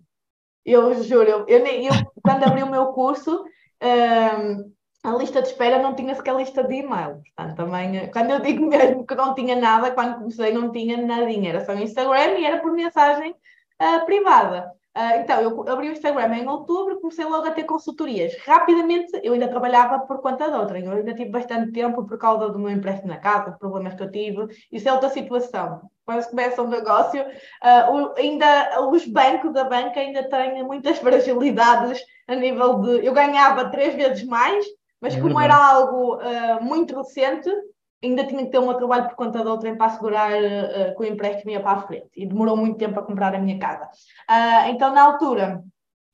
Eu 0.63 1.01
juro, 1.03 1.27
eu, 1.27 1.45
eu, 1.47 1.65
eu 1.65 1.91
quando 2.23 2.43
abri 2.43 2.61
o 2.61 2.69
meu 2.69 2.87
curso, 2.87 3.43
uh, 3.43 4.73
a 5.03 5.11
lista 5.11 5.41
de 5.41 5.49
espera 5.49 5.81
não 5.81 5.93
tinha 5.93 6.15
sequer 6.15 6.35
lista 6.35 6.63
de 6.63 6.75
e-mail. 6.75 7.21
Portanto, 7.35 7.57
também, 7.57 7.97
eh, 7.97 8.07
quando 8.07 8.31
eu 8.31 8.39
digo 8.39 8.65
mesmo 8.67 9.05
que 9.05 9.15
não 9.15 9.35
tinha 9.35 9.55
nada, 9.55 9.91
quando 9.91 10.15
comecei 10.15 10.53
não 10.53 10.71
tinha 10.71 10.97
nadinha, 10.97 11.49
era 11.49 11.65
só 11.65 11.73
Instagram 11.73 12.39
e 12.39 12.45
era 12.45 12.61
por 12.61 12.71
mensagem 12.71 13.31
uh, 13.31 14.05
privada. 14.05 14.71
Uh, 14.95 15.19
então, 15.19 15.41
eu 15.41 15.69
abri 15.69 15.89
o 15.89 15.91
Instagram 15.91 16.35
em 16.35 16.47
outubro, 16.47 17.01
comecei 17.01 17.25
logo 17.25 17.47
a 17.47 17.51
ter 17.51 17.63
consultorias. 17.63 18.37
Rapidamente, 18.45 19.19
eu 19.23 19.33
ainda 19.33 19.49
trabalhava 19.49 19.99
por 20.05 20.21
conta 20.21 20.49
de 20.49 20.55
outra. 20.55 20.79
Eu 20.79 20.91
ainda 20.91 21.13
tive 21.13 21.31
bastante 21.31 21.73
tempo 21.73 22.05
por 22.05 22.17
causa 22.17 22.49
do 22.49 22.59
meu 22.59 22.69
empréstimo 22.69 23.09
na 23.09 23.17
casa, 23.17 23.57
problemas 23.59 23.95
que 23.95 24.03
eu 24.03 24.11
tive. 24.11 24.47
Isso 24.71 24.87
é 24.87 24.93
outra 24.93 25.09
situação. 25.09 25.81
Quando 26.05 26.29
começa 26.29 26.61
um 26.61 26.69
negócio, 26.69 27.21
uh, 27.21 27.91
o, 27.91 28.13
ainda 28.17 28.87
os 28.87 29.05
bancos 29.05 29.51
da 29.51 29.63
banca 29.65 29.99
ainda 29.99 30.23
têm 30.29 30.63
muitas 30.63 30.99
fragilidades 30.99 31.99
a 32.27 32.35
nível 32.35 32.79
de... 32.79 33.05
Eu 33.05 33.13
ganhava 33.13 33.69
três 33.69 33.95
vezes 33.95 34.23
mais 34.23 34.63
mas 35.03 35.15
é 35.15 35.19
como 35.19 35.37
era 35.37 35.53
algo 35.53 36.15
uh, 36.15 36.63
muito 36.63 36.95
recente, 36.95 37.49
ainda 38.01 38.25
tinha 38.25 38.45
que 38.45 38.51
ter 38.51 38.57
um 38.57 38.67
meu 38.67 38.75
trabalho 38.75 39.09
por 39.09 39.15
conta 39.17 39.41
de 39.41 39.49
outrem 39.49 39.75
para 39.75 39.87
assegurar 39.87 40.31
uh, 40.31 40.95
que 40.95 41.01
o 41.01 41.05
empréstimo 41.05 41.51
ia 41.51 41.59
para 41.59 41.71
a 41.71 41.81
frente. 41.81 42.09
E 42.15 42.25
demorou 42.25 42.55
muito 42.55 42.77
tempo 42.77 42.97
a 42.97 43.03
comprar 43.03 43.35
a 43.35 43.37
minha 43.37 43.59
casa. 43.59 43.83
Uh, 43.83 44.69
então, 44.69 44.93
na 44.93 45.03
altura, 45.03 45.61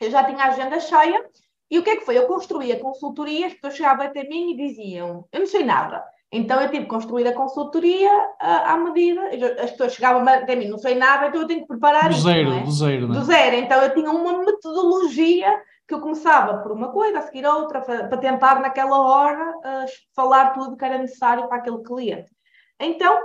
eu 0.01 0.10
já 0.10 0.24
tinha 0.24 0.43
a 0.43 0.48
agenda 0.48 0.80
cheia. 0.80 1.23
E 1.69 1.78
o 1.78 1.84
que 1.84 1.91
é 1.91 1.97
que 1.97 2.04
foi? 2.04 2.17
Eu 2.17 2.25
construía 2.25 2.80
consultorias, 2.80 3.52
as 3.52 3.54
pessoas 3.54 3.75
chegavam 3.75 4.08
até 4.08 4.23
mim 4.28 4.54
e 4.54 4.58
diziam: 4.58 5.23
Eu 5.32 5.41
não 5.41 5.47
sei 5.47 5.63
nada. 5.63 6.04
Então 6.32 6.60
eu 6.60 6.69
tive 6.69 6.86
que 6.86 6.89
construir 6.89 7.28
a 7.28 7.34
consultoria 7.34 8.10
à 8.39 8.75
medida. 8.75 9.21
As 9.62 9.69
pessoas 9.71 9.93
chegavam 9.93 10.28
até 10.28 10.56
mim, 10.56 10.67
não 10.67 10.80
sei 10.80 10.95
nada, 10.95 11.28
então 11.28 11.41
eu 11.41 11.47
tenho 11.47 11.62
que 11.62 11.67
preparar. 11.67 12.10
Do 12.10 12.15
zero, 12.15 12.54
é? 12.54 12.63
do 12.63 12.71
zero. 12.71 13.08
Né? 13.08 13.13
Do 13.13 13.23
zero. 13.23 13.56
Então 13.56 13.84
eu 13.84 13.93
tinha 13.93 14.10
uma 14.10 14.39
metodologia 14.39 15.62
que 15.89 15.95
eu 15.95 15.99
começava 15.99 16.60
por 16.60 16.71
uma 16.71 16.89
coisa, 16.89 17.17
a 17.17 17.21
seguir 17.23 17.47
outra, 17.47 17.82
para 17.82 18.17
tentar 18.17 18.62
naquela 18.62 18.99
hora 18.99 19.58
uh, 19.58 19.86
falar 20.15 20.52
tudo 20.52 20.78
que 20.78 20.86
era 20.86 20.99
necessário 20.99 21.47
para 21.47 21.58
aquele 21.58 21.82
cliente. 21.82 22.32
Então, 22.80 23.19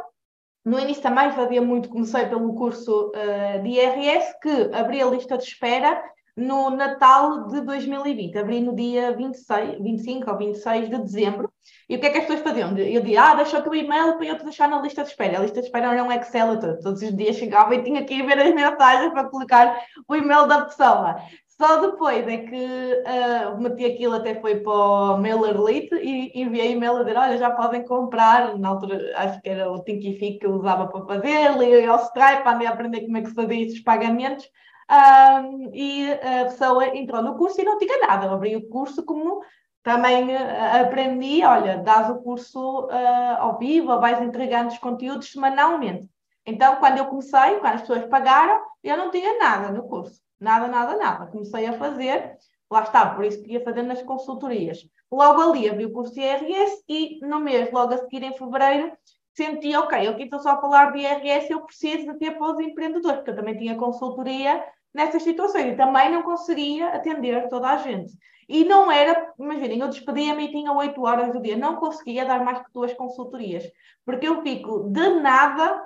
no 0.64 0.80
início 0.80 1.02
também 1.02 1.30
fazia 1.32 1.60
muito, 1.60 1.90
comecei 1.90 2.24
pelo 2.24 2.54
curso 2.54 3.10
uh, 3.10 3.62
de 3.62 3.68
IRS, 3.68 4.40
que 4.40 4.74
abri 4.74 5.02
a 5.02 5.06
lista 5.06 5.36
de 5.36 5.44
espera 5.44 6.02
no 6.34 6.70
Natal 6.70 7.48
de 7.48 7.60
2020. 7.60 8.38
Abri 8.38 8.60
no 8.60 8.74
dia 8.74 9.14
26, 9.14 9.82
25 9.82 10.30
ou 10.30 10.38
26 10.38 10.88
de 10.88 10.98
dezembro. 10.98 11.52
E 11.88 11.96
o 11.96 12.00
que 12.00 12.06
é 12.06 12.10
que 12.10 12.18
as 12.18 12.24
pessoas 12.24 12.40
faziam? 12.40 12.76
Eu 12.78 13.02
dizia, 13.02 13.22
ah, 13.22 13.34
deixa 13.34 13.58
o 13.58 13.62
teu 13.62 13.74
e-mail 13.74 14.16
para 14.16 14.26
eu 14.26 14.38
te 14.38 14.44
deixar 14.44 14.68
na 14.68 14.80
lista 14.80 15.02
de 15.02 15.10
espera. 15.10 15.38
A 15.38 15.42
lista 15.42 15.60
de 15.60 15.66
espera 15.66 15.92
era 15.92 16.02
um 16.02 16.10
Excel, 16.10 16.58
todos 16.58 17.02
os 17.02 17.16
dias 17.16 17.36
chegava 17.36 17.74
e 17.74 17.82
tinha 17.82 18.04
que 18.04 18.14
ir 18.14 18.26
ver 18.26 18.38
as 18.38 18.54
mensagens 18.54 19.12
para 19.12 19.28
colocar 19.28 19.80
o 20.08 20.16
e-mail 20.16 20.46
da 20.46 20.64
pessoa. 20.64 21.16
Só 21.56 21.80
depois 21.80 22.26
é 22.26 22.38
que 22.38 22.56
uh, 22.56 23.60
meti 23.60 23.84
aquilo, 23.84 24.16
até 24.16 24.34
foi 24.40 24.60
para 24.60 24.72
o 24.72 25.18
Mailer 25.18 25.54
Elite 25.54 25.94
e 25.94 26.42
enviei 26.42 26.72
e-mail 26.72 26.96
a 26.96 26.98
dizer: 27.04 27.16
olha, 27.16 27.38
já 27.38 27.50
podem 27.50 27.84
comprar. 27.84 28.58
Na 28.58 28.70
altura, 28.70 29.12
acho 29.16 29.40
que 29.40 29.48
era 29.50 29.70
o 29.70 29.78
Thinkific 29.84 30.40
que 30.40 30.46
eu 30.46 30.54
usava 30.54 30.88
para 30.88 31.06
fazer, 31.06 31.56
liguei 31.56 31.86
ao 31.86 32.02
Stripe, 32.02 32.42
andei 32.48 32.66
a 32.66 32.70
aprender 32.70 33.02
como 33.02 33.18
é 33.18 33.22
que 33.22 33.28
se 33.28 33.34
fazia 33.34 33.62
esses 33.62 33.82
pagamentos. 33.82 34.44
Um, 34.90 35.70
e 35.72 36.12
a 36.12 36.44
pessoa 36.44 36.86
entrou 36.88 37.22
no 37.22 37.36
curso 37.36 37.60
e 37.60 37.64
não 37.64 37.78
tinha 37.78 37.98
nada. 37.98 38.26
Eu 38.26 38.32
abri 38.32 38.56
o 38.56 38.68
curso 38.68 39.04
como 39.04 39.40
também 39.84 40.34
uh, 40.34 40.82
aprendi: 40.82 41.44
olha, 41.44 41.78
dás 41.78 42.10
o 42.10 42.16
curso 42.16 42.86
uh, 42.86 43.36
ao 43.38 43.58
vivo, 43.58 44.00
vais 44.00 44.20
entregando 44.20 44.72
os 44.72 44.78
conteúdos 44.78 45.30
semanalmente. 45.30 46.08
Então, 46.44 46.76
quando 46.76 46.98
eu 46.98 47.06
comecei, 47.06 47.60
quando 47.60 47.74
as 47.74 47.80
pessoas 47.82 48.06
pagaram, 48.06 48.60
eu 48.82 48.96
não 48.96 49.10
tinha 49.12 49.38
nada 49.38 49.70
no 49.70 49.84
curso. 49.84 50.23
Nada, 50.44 50.68
nada, 50.68 50.96
nada. 50.98 51.26
Comecei 51.28 51.64
a 51.64 51.78
fazer, 51.78 52.36
lá 52.70 52.82
está, 52.82 53.14
por 53.14 53.24
isso 53.24 53.42
que 53.42 53.52
ia 53.52 53.64
fazendo 53.64 53.88
nas 53.88 54.02
consultorias. 54.02 54.86
Logo 55.10 55.40
ali 55.40 55.70
abri 55.70 55.86
o 55.86 55.92
curso 55.92 56.12
de 56.12 56.20
IRS 56.20 56.84
e 56.86 57.18
no 57.22 57.40
mês, 57.40 57.72
logo 57.72 57.94
a 57.94 57.98
seguir 57.98 58.22
em 58.22 58.36
fevereiro, 58.36 58.92
senti, 59.32 59.74
ok, 59.74 60.06
eu 60.06 60.12
aqui 60.12 60.24
estou 60.24 60.38
só 60.40 60.50
a 60.50 60.60
falar 60.60 60.92
de 60.92 60.98
IRS, 60.98 61.50
eu 61.50 61.62
preciso 61.62 62.12
de 62.12 62.18
ter 62.18 62.32
para 62.32 62.52
os 62.52 62.60
empreendedores, 62.60 63.16
porque 63.16 63.30
eu 63.30 63.36
também 63.36 63.56
tinha 63.56 63.74
consultoria 63.74 64.62
nessas 64.92 65.22
situações 65.22 65.72
e 65.72 65.76
também 65.76 66.12
não 66.12 66.22
conseguia 66.22 66.88
atender 66.88 67.48
toda 67.48 67.70
a 67.70 67.78
gente. 67.78 68.12
E 68.46 68.66
não 68.66 68.92
era, 68.92 69.32
imaginem, 69.38 69.80
eu 69.80 69.88
despedia-me 69.88 70.44
e 70.44 70.50
tinha 70.50 70.70
8 70.70 71.02
horas 71.02 71.32
do 71.32 71.40
dia, 71.40 71.56
não 71.56 71.76
conseguia 71.76 72.26
dar 72.26 72.44
mais 72.44 72.58
que 72.58 72.70
duas 72.70 72.92
consultorias, 72.92 73.64
porque 74.04 74.28
eu 74.28 74.42
fico 74.42 74.90
de 74.90 75.08
nada 75.20 75.82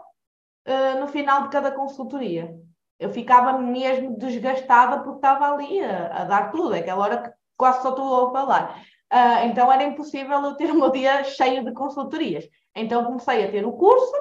uh, 0.67 0.99
no 0.99 1.07
final 1.07 1.45
de 1.45 1.51
cada 1.51 1.71
consultoria 1.71 2.53
eu 2.99 3.11
ficava 3.11 3.59
mesmo 3.59 4.17
desgastada 4.19 5.03
porque 5.03 5.19
estava 5.19 5.53
ali 5.53 5.81
a, 5.81 6.23
a 6.23 6.25
dar 6.25 6.51
tudo, 6.51 6.75
aquela 6.75 7.03
hora 7.03 7.23
que 7.23 7.31
quase 7.57 7.83
só 7.83 7.91
estou 7.91 8.29
a 8.29 8.33
falar. 8.33 8.83
Uh, 9.13 9.47
então 9.47 9.73
era 9.73 9.85
impossível 9.85 10.41
eu 10.43 10.55
ter 10.55 10.71
o 10.73 10.75
meu 10.75 10.91
dia 10.91 11.25
cheio 11.25 11.65
de 11.65 11.73
consultorias. 11.73 12.45
Então 12.75 13.05
comecei 13.05 13.45
a 13.45 13.51
ter 13.51 13.67
o 13.67 13.73
curso 13.73 14.13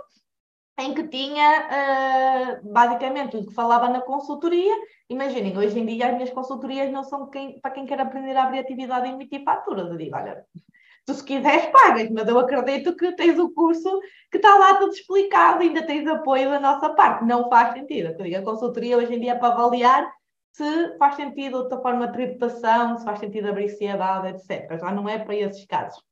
em 0.79 0.93
que 0.93 1.07
tinha 1.07 2.61
uh, 2.61 2.71
basicamente 2.71 3.31
tudo 3.31 3.47
que 3.47 3.53
falava 3.53 3.89
na 3.89 4.01
consultoria. 4.01 4.75
Imaginem, 5.09 5.57
hoje 5.57 5.79
em 5.79 5.85
dia 5.85 6.07
as 6.07 6.13
minhas 6.13 6.29
consultorias 6.29 6.91
não 6.91 7.03
são 7.03 7.29
quem, 7.29 7.59
para 7.59 7.71
quem 7.71 7.85
quer 7.85 7.99
aprender 7.99 8.35
a 8.35 8.43
abrir 8.43 8.59
atividade 8.59 9.07
e 9.07 9.11
emitir 9.11 9.43
faturas. 9.43 9.89
Eu 9.89 9.97
digo, 9.97 10.15
olha, 10.15 10.45
tu 11.07 11.13
se 11.13 11.23
quiseres 11.23 11.65
pagas, 11.67 12.09
mas 12.11 12.27
eu 12.27 12.37
acredito 12.37 12.93
que 12.95 13.13
tens 13.13 13.39
o 13.39 13.49
curso 13.51 14.01
que 14.29 14.37
está 14.37 14.55
lá 14.57 14.75
tudo 14.75 14.91
explicado, 14.91 15.63
ainda 15.63 15.81
tens 15.85 16.05
apoio 16.05 16.49
da 16.49 16.59
nossa 16.59 16.89
parte. 16.89 17.23
Não 17.23 17.49
faz 17.49 17.73
sentido. 17.73 18.09
A 18.09 18.41
consultoria 18.41 18.97
hoje 18.97 19.15
em 19.15 19.19
dia 19.21 19.31
é 19.31 19.35
para 19.35 19.53
avaliar 19.53 20.11
se 20.51 20.97
faz 20.97 21.15
sentido 21.15 21.59
outra 21.59 21.79
forma 21.79 22.07
de 22.07 22.13
tributação, 22.13 22.97
se 22.97 23.05
faz 23.05 23.19
sentido 23.19 23.47
abrir 23.47 23.69
sociedade, 23.69 24.27
etc. 24.27 24.77
Já 24.77 24.91
não 24.91 25.07
é 25.07 25.17
para 25.17 25.35
esses 25.35 25.65
casos. 25.65 26.03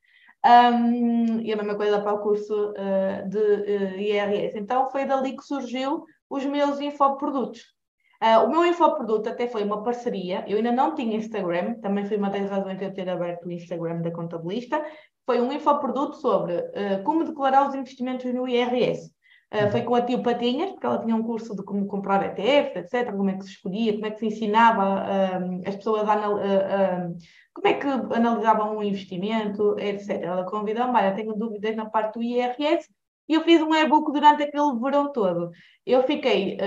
Um, 0.46 1.42
e 1.42 1.52
a 1.52 1.58
mesma 1.58 1.76
coisa 1.76 2.00
para 2.00 2.14
o 2.14 2.20
curso 2.20 2.72
uh, 2.72 3.28
de 3.28 3.38
uh, 3.38 4.00
IRS. 4.00 4.58
Então 4.58 4.90
foi 4.92 5.04
dali 5.06 5.36
que 5.36 5.44
surgiu 5.44 6.06
os 6.30 6.46
meus 6.46 6.80
infoprodutos. 6.80 7.75
Uh, 8.22 8.46
o 8.46 8.50
meu 8.50 8.66
infoproduto 8.66 9.30
até 9.30 9.48
foi 9.48 9.64
uma 9.64 9.84
parceria. 9.84 10.44
Eu 10.48 10.58
ainda 10.58 10.72
não 10.72 10.96
tinha 10.96 11.18
Instagram, 11.18 11.76
também 11.76 12.06
foi 12.06 12.18
uma 12.18 12.30
das 12.30 12.50
razões 12.50 12.78
de 12.78 12.86
eu 12.86 12.94
ter 12.94 13.10
aberto 13.10 13.46
o 13.46 13.52
Instagram 13.52 14.02
da 14.02 14.12
contabilista, 14.12 14.84
foi 15.26 15.42
um 15.42 15.52
infoproduto 15.52 16.18
sobre 16.18 16.54
uh, 16.56 17.04
como 17.04 17.24
declarar 17.24 17.68
os 17.68 17.76
investimentos 17.76 18.32
no 18.34 18.48
IRS. 18.48 19.14
Uh, 19.54 19.72
foi 19.72 19.84
com 19.84 19.96
a 19.96 20.02
Tio 20.02 20.24
Patinhas, 20.24 20.72
porque 20.72 20.86
ela 20.86 21.00
tinha 21.00 21.16
um 21.16 21.24
curso 21.24 21.56
de 21.56 21.64
como 21.64 21.86
comprar 21.88 22.24
ETF, 22.26 22.80
etc., 22.80 23.12
como 23.12 23.30
é 23.30 23.38
que 23.38 23.44
se 23.44 23.52
escolhia, 23.52 23.94
como 23.94 24.06
é 24.06 24.12
que 24.12 24.20
se 24.20 24.26
ensinava 24.28 25.04
uh, 25.04 25.62
as 25.68 25.76
pessoas 25.76 26.08
a, 26.08 26.30
uh, 26.30 27.16
como 27.54 27.68
é 27.68 27.74
que 27.74 27.88
analisavam 27.88 28.78
um 28.78 28.84
investimento, 28.84 29.78
etc. 29.80 30.22
Ela 30.24 30.44
convidou-me, 30.46 30.98
olha, 30.98 31.16
tenho 31.16 31.34
dúvidas 31.36 31.76
na 31.76 31.86
parte 31.86 32.16
do 32.16 32.24
IRS, 32.24 32.90
e 33.30 33.34
eu 33.34 33.42
fiz 33.42 33.62
um 33.62 33.74
e-book 33.74 34.12
durante 34.12 34.44
aquele 34.44 34.80
verão 34.80 35.12
todo. 35.12 35.52
Eu 35.86 36.04
fiquei 36.04 36.58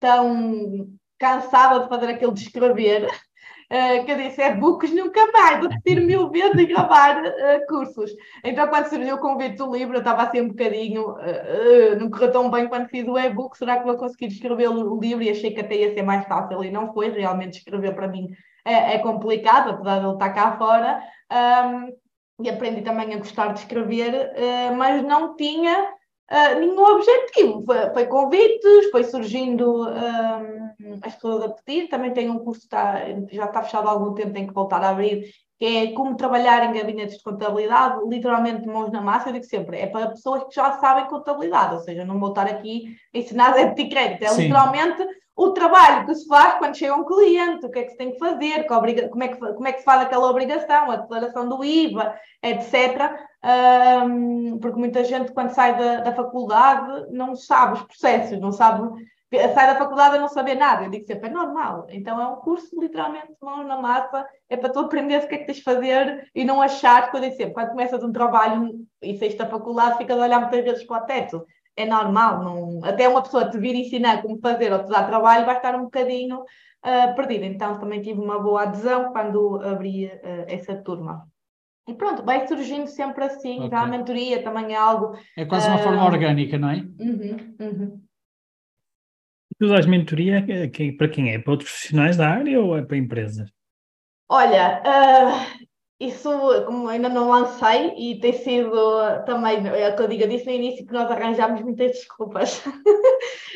tão 0.00 0.88
cansada 1.18 1.80
de 1.80 1.88
fazer 1.88 2.08
aquele 2.08 2.32
de 2.32 2.42
escrever 2.42 3.08
uh, 3.70 4.04
que 4.04 4.10
eu 4.10 4.16
disse, 4.16 4.40
é 4.42 4.54
books 4.54 4.92
nunca 4.92 5.30
mais, 5.32 5.58
vou 5.58 5.68
repetir 5.68 6.00
mil 6.00 6.30
vezes 6.30 6.58
e 6.58 6.66
gravar 6.66 7.22
uh, 7.22 7.66
cursos. 7.68 8.10
Então, 8.44 8.68
quando 8.68 8.86
surgiu 8.86 9.16
o 9.16 9.20
convite 9.20 9.56
do 9.56 9.74
livro, 9.74 9.96
eu 9.96 10.00
estava 10.00 10.22
assim 10.22 10.40
um 10.40 10.48
bocadinho, 10.48 11.10
uh, 11.10 11.98
não 11.98 12.10
correu 12.10 12.32
tão 12.32 12.50
bem 12.50 12.68
quando 12.68 12.88
fiz 12.88 13.06
o 13.06 13.18
e-book, 13.18 13.56
será 13.56 13.78
que 13.78 13.86
vou 13.86 13.96
conseguir 13.96 14.26
escrever 14.26 14.68
o 14.68 15.00
livro? 15.00 15.22
E 15.22 15.30
achei 15.30 15.52
que 15.52 15.60
até 15.60 15.76
ia 15.76 15.94
ser 15.94 16.02
mais 16.02 16.26
fácil 16.26 16.62
e 16.64 16.70
não 16.70 16.92
foi, 16.92 17.10
realmente 17.10 17.58
escrever 17.58 17.94
para 17.94 18.08
mim 18.08 18.28
é, 18.64 18.94
é 18.94 18.98
complicado, 18.98 19.70
apesar 19.70 20.00
de 20.00 20.06
ele 20.06 20.14
estar 20.14 20.30
cá 20.30 20.56
fora. 20.56 21.00
Um, 21.32 22.06
e 22.44 22.50
aprendi 22.50 22.82
também 22.82 23.14
a 23.14 23.16
gostar 23.16 23.54
de 23.54 23.60
escrever, 23.60 24.30
mas 24.76 25.02
não 25.02 25.34
tinha 25.36 25.88
uh, 26.30 26.58
nenhum 26.58 26.82
objetivo. 26.82 27.62
Foi, 27.64 27.90
foi, 27.92 28.06
convites, 28.06 28.90
foi 28.90 29.04
surgindo 29.04 29.84
uh, 29.84 30.98
as 31.02 31.14
pessoas 31.14 31.44
a 31.44 31.48
pedir. 31.50 31.88
Também 31.88 32.12
tem 32.12 32.30
um 32.30 32.38
curso 32.38 32.60
que 32.60 32.66
está, 32.66 33.00
já 33.30 33.44
está 33.46 33.62
fechado 33.62 33.88
há 33.88 33.92
algum 33.92 34.14
tempo, 34.14 34.32
tem 34.32 34.46
que 34.46 34.54
voltar 34.54 34.82
a 34.82 34.90
abrir, 34.90 35.30
que 35.58 35.64
é 35.64 35.92
como 35.92 36.16
trabalhar 36.16 36.64
em 36.64 36.78
gabinetes 36.78 37.18
de 37.18 37.22
contabilidade, 37.22 38.00
literalmente 38.08 38.66
mãos 38.66 38.90
na 38.90 39.00
massa. 39.00 39.28
Eu 39.28 39.34
digo 39.34 39.46
sempre, 39.46 39.78
é 39.78 39.86
para 39.86 40.10
pessoas 40.10 40.44
que 40.44 40.54
já 40.54 40.72
sabem 40.78 41.06
contabilidade, 41.06 41.74
ou 41.74 41.80
seja, 41.80 42.04
não 42.04 42.18
vou 42.18 42.30
estar 42.30 42.46
aqui 42.46 42.96
a 43.14 43.18
ensinar 43.18 43.54
e 43.78 43.88
crédito, 43.88 44.22
é 44.24 44.28
Sim. 44.28 44.42
literalmente 44.42 45.06
o 45.36 45.50
trabalho 45.50 46.06
que 46.06 46.14
se 46.14 46.26
faz 46.26 46.54
quando 46.54 46.76
chega 46.76 46.96
um 46.96 47.04
cliente, 47.04 47.66
o 47.66 47.70
que 47.70 47.78
é 47.78 47.82
que 47.82 47.90
se 47.90 47.96
tem 47.98 48.12
que 48.12 48.18
fazer, 48.18 48.66
que 48.66 48.72
obriga, 48.72 49.06
como, 49.10 49.22
é 49.22 49.28
que, 49.28 49.36
como 49.36 49.68
é 49.68 49.72
que 49.72 49.80
se 49.80 49.84
faz 49.84 50.00
aquela 50.00 50.30
obrigação, 50.30 50.90
a 50.90 50.96
declaração 50.96 51.46
do 51.46 51.62
IVA, 51.62 52.18
etc. 52.42 53.12
Um, 53.44 54.58
porque 54.58 54.78
muita 54.78 55.04
gente, 55.04 55.32
quando 55.32 55.50
sai 55.50 55.76
da, 55.76 56.00
da, 56.00 56.14
faculdade, 56.14 57.12
não 57.12 57.36
sabe 57.36 57.74
os 57.74 57.82
processos, 57.82 58.40
não 58.40 58.50
sabe, 58.50 58.88
sai 59.30 59.66
da 59.66 59.76
faculdade 59.76 60.16
a 60.16 60.20
não 60.20 60.28
saber 60.28 60.54
nada. 60.54 60.84
Eu 60.84 60.90
digo 60.90 61.04
sempre, 61.04 61.28
é 61.28 61.32
normal. 61.32 61.86
Então 61.90 62.18
é 62.18 62.26
um 62.26 62.36
curso, 62.36 62.80
literalmente, 62.80 63.36
mão 63.42 63.62
na 63.62 63.76
massa, 63.76 64.26
é 64.48 64.56
para 64.56 64.70
tu 64.70 64.78
aprender 64.78 65.22
o 65.22 65.28
que 65.28 65.34
é 65.34 65.38
que 65.38 65.44
tens 65.44 65.58
de 65.58 65.62
fazer 65.62 66.30
e 66.34 66.46
não 66.46 66.62
achar, 66.62 67.10
que 67.10 67.16
eu 67.16 67.20
digo 67.20 67.36
sempre, 67.36 67.52
quando 67.52 67.68
começas 67.72 68.02
um 68.02 68.10
trabalho 68.10 68.70
e 69.02 69.18
saís 69.18 69.34
da 69.34 69.46
faculdade, 69.46 69.98
ficas 69.98 70.18
a 70.18 70.22
olhar 70.22 70.40
muitas 70.40 70.64
vezes 70.64 70.84
para 70.84 71.02
o 71.02 71.06
teto 71.06 71.46
é 71.76 71.84
normal, 71.84 72.42
não, 72.42 72.84
até 72.84 73.06
uma 73.08 73.22
pessoa 73.22 73.50
te 73.50 73.58
vir 73.58 73.74
ensinar 73.74 74.22
como 74.22 74.40
fazer 74.40 74.72
ou 74.72 74.82
te 74.82 74.88
dar 74.88 75.06
trabalho 75.06 75.44
vai 75.44 75.56
estar 75.56 75.74
um 75.74 75.84
bocadinho 75.84 76.40
uh, 76.40 77.14
perdida. 77.14 77.44
Então 77.44 77.78
também 77.78 78.00
tive 78.00 78.18
uma 78.18 78.40
boa 78.42 78.62
adesão 78.62 79.12
quando 79.12 79.60
abri 79.62 80.06
uh, 80.06 80.44
essa 80.48 80.74
turma. 80.76 81.28
E 81.86 81.94
pronto, 81.94 82.24
vai 82.24 82.48
surgindo 82.48 82.88
sempre 82.88 83.24
assim, 83.24 83.58
okay. 83.58 83.70
já 83.70 83.80
a 83.80 83.86
mentoria 83.86 84.42
também 84.42 84.72
é 84.72 84.76
algo. 84.76 85.16
É 85.36 85.44
quase 85.44 85.68
uma 85.68 85.78
uh, 85.78 85.82
forma 85.82 86.04
orgânica, 86.04 86.58
não 86.58 86.70
é? 86.70 86.76
Uhum, 86.98 87.56
uhum. 87.60 88.02
Tu 89.58 89.68
dás 89.68 89.86
mentoria 89.86 90.44
para 90.98 91.08
quem 91.08 91.32
é? 91.32 91.38
Para 91.38 91.52
outros 91.52 91.70
profissionais 91.70 92.16
da 92.16 92.28
área 92.28 92.60
ou 92.60 92.76
é 92.76 92.82
para 92.82 92.96
empresas? 92.96 93.50
Olha, 94.28 94.82
isso, 95.98 96.30
como 96.66 96.88
ainda 96.88 97.08
não 97.08 97.30
lancei, 97.30 97.94
e 97.96 98.20
tem 98.20 98.32
sido 98.34 98.70
também, 99.24 99.66
é 99.66 99.88
o 99.88 99.96
que 99.96 100.02
eu 100.02 100.08
digo, 100.08 100.24
eu 100.24 100.28
disse 100.28 100.44
no 100.44 100.52
início 100.52 100.86
que 100.86 100.92
nós 100.92 101.10
arranjámos 101.10 101.62
muitas 101.62 101.92
desculpas. 101.92 102.58
uh, 102.66 102.72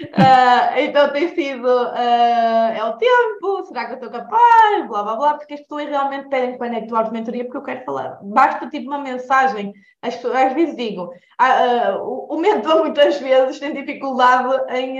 então 0.80 1.12
tem 1.12 1.34
sido, 1.34 1.68
uh, 1.68 2.72
é 2.74 2.82
o 2.82 2.96
tempo, 2.96 3.64
será 3.66 3.84
que 3.84 3.92
eu 3.92 3.96
estou 3.96 4.10
capaz, 4.10 4.88
blá 4.88 5.02
blá 5.02 5.16
blá, 5.16 5.34
porque 5.34 5.52
as 5.52 5.60
pessoas 5.60 5.86
realmente 5.86 6.30
pedem 6.30 6.56
para 6.56 6.78
atuar 6.78 7.04
de 7.04 7.12
mentoria 7.12 7.44
porque 7.44 7.58
eu 7.58 7.62
quero 7.62 7.84
falar. 7.84 8.18
Basta 8.22 8.70
tipo 8.70 8.88
uma 8.88 9.00
mensagem, 9.00 9.74
as 10.00 10.16
pessoas, 10.16 10.36
às 10.36 10.54
vezes 10.54 10.76
digo, 10.76 11.12
uh, 11.40 11.98
o, 12.02 12.36
o 12.36 12.40
mentor 12.40 12.80
muitas 12.80 13.18
vezes 13.18 13.58
tem 13.58 13.72
dificuldade 13.72 14.72
em, 14.74 14.98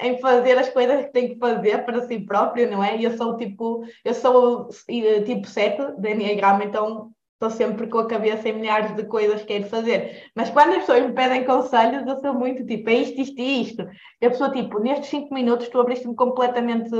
em 0.00 0.18
fazer 0.18 0.58
as 0.58 0.68
coisas 0.70 1.04
que 1.04 1.12
tem 1.12 1.28
que 1.28 1.38
fazer 1.38 1.84
para 1.84 2.06
si 2.06 2.20
próprio, 2.20 2.70
não 2.70 2.82
é? 2.82 2.96
E 2.96 3.04
eu 3.04 3.16
sou 3.16 3.36
tipo, 3.36 3.84
eu 4.04 4.14
sou 4.14 4.68
tipo 5.24 5.46
7 5.46 6.00
da 6.00 6.10
Enneagrama, 6.10 6.64
então 6.64 7.10
estou 7.34 7.50
sempre 7.50 7.86
com 7.88 7.98
a 7.98 8.06
cabeça 8.06 8.48
em 8.48 8.54
milhares 8.54 8.94
de 8.96 9.04
coisas 9.04 9.40
que 9.42 9.48
quero 9.48 9.68
fazer. 9.68 10.30
Mas 10.34 10.50
quando 10.50 10.70
as 10.70 10.78
pessoas 10.78 11.06
me 11.06 11.12
pedem 11.12 11.44
conselhos, 11.44 12.06
eu 12.06 12.20
sou 12.20 12.34
muito 12.34 12.64
tipo, 12.64 12.88
é 12.88 12.94
isto, 12.94 13.20
isto 13.20 13.40
e 13.40 13.62
isto. 13.62 13.88
E 14.20 14.26
a 14.26 14.30
pessoa, 14.30 14.50
tipo, 14.50 14.78
nestes 14.78 15.10
cinco 15.10 15.34
minutos 15.34 15.68
tu 15.68 15.80
abriste-me 15.80 16.14
completamente 16.14 16.90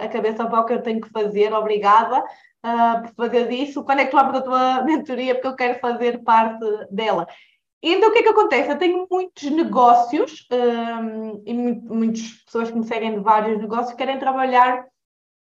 a 0.00 0.08
cabeça 0.08 0.46
para 0.46 0.60
o 0.60 0.64
que 0.64 0.74
eu 0.74 0.82
tenho 0.82 1.00
que 1.00 1.10
fazer, 1.10 1.52
obrigada 1.52 2.22
uh, 2.64 3.02
por 3.02 3.26
fazer 3.26 3.50
isso. 3.50 3.84
Quando 3.84 4.00
é 4.00 4.04
que 4.04 4.10
tu 4.10 4.18
abres 4.18 4.40
a 4.40 4.42
tua 4.42 4.82
mentoria? 4.84 5.34
Porque 5.34 5.48
eu 5.48 5.56
quero 5.56 5.80
fazer 5.80 6.22
parte 6.22 6.64
dela. 6.90 7.26
Então 7.82 8.10
o 8.10 8.12
que 8.12 8.18
é 8.18 8.22
que 8.22 8.28
acontece? 8.28 8.70
Eu 8.70 8.78
tenho 8.78 9.06
muitos 9.10 9.50
negócios 9.50 10.46
um, 10.50 11.42
e 11.46 11.54
muitas 11.54 12.22
pessoas 12.44 12.70
que 12.70 12.78
me 12.78 12.84
seguem 12.84 13.14
de 13.14 13.20
vários 13.20 13.58
negócios 13.58 13.94
querem 13.94 14.18
trabalhar 14.18 14.84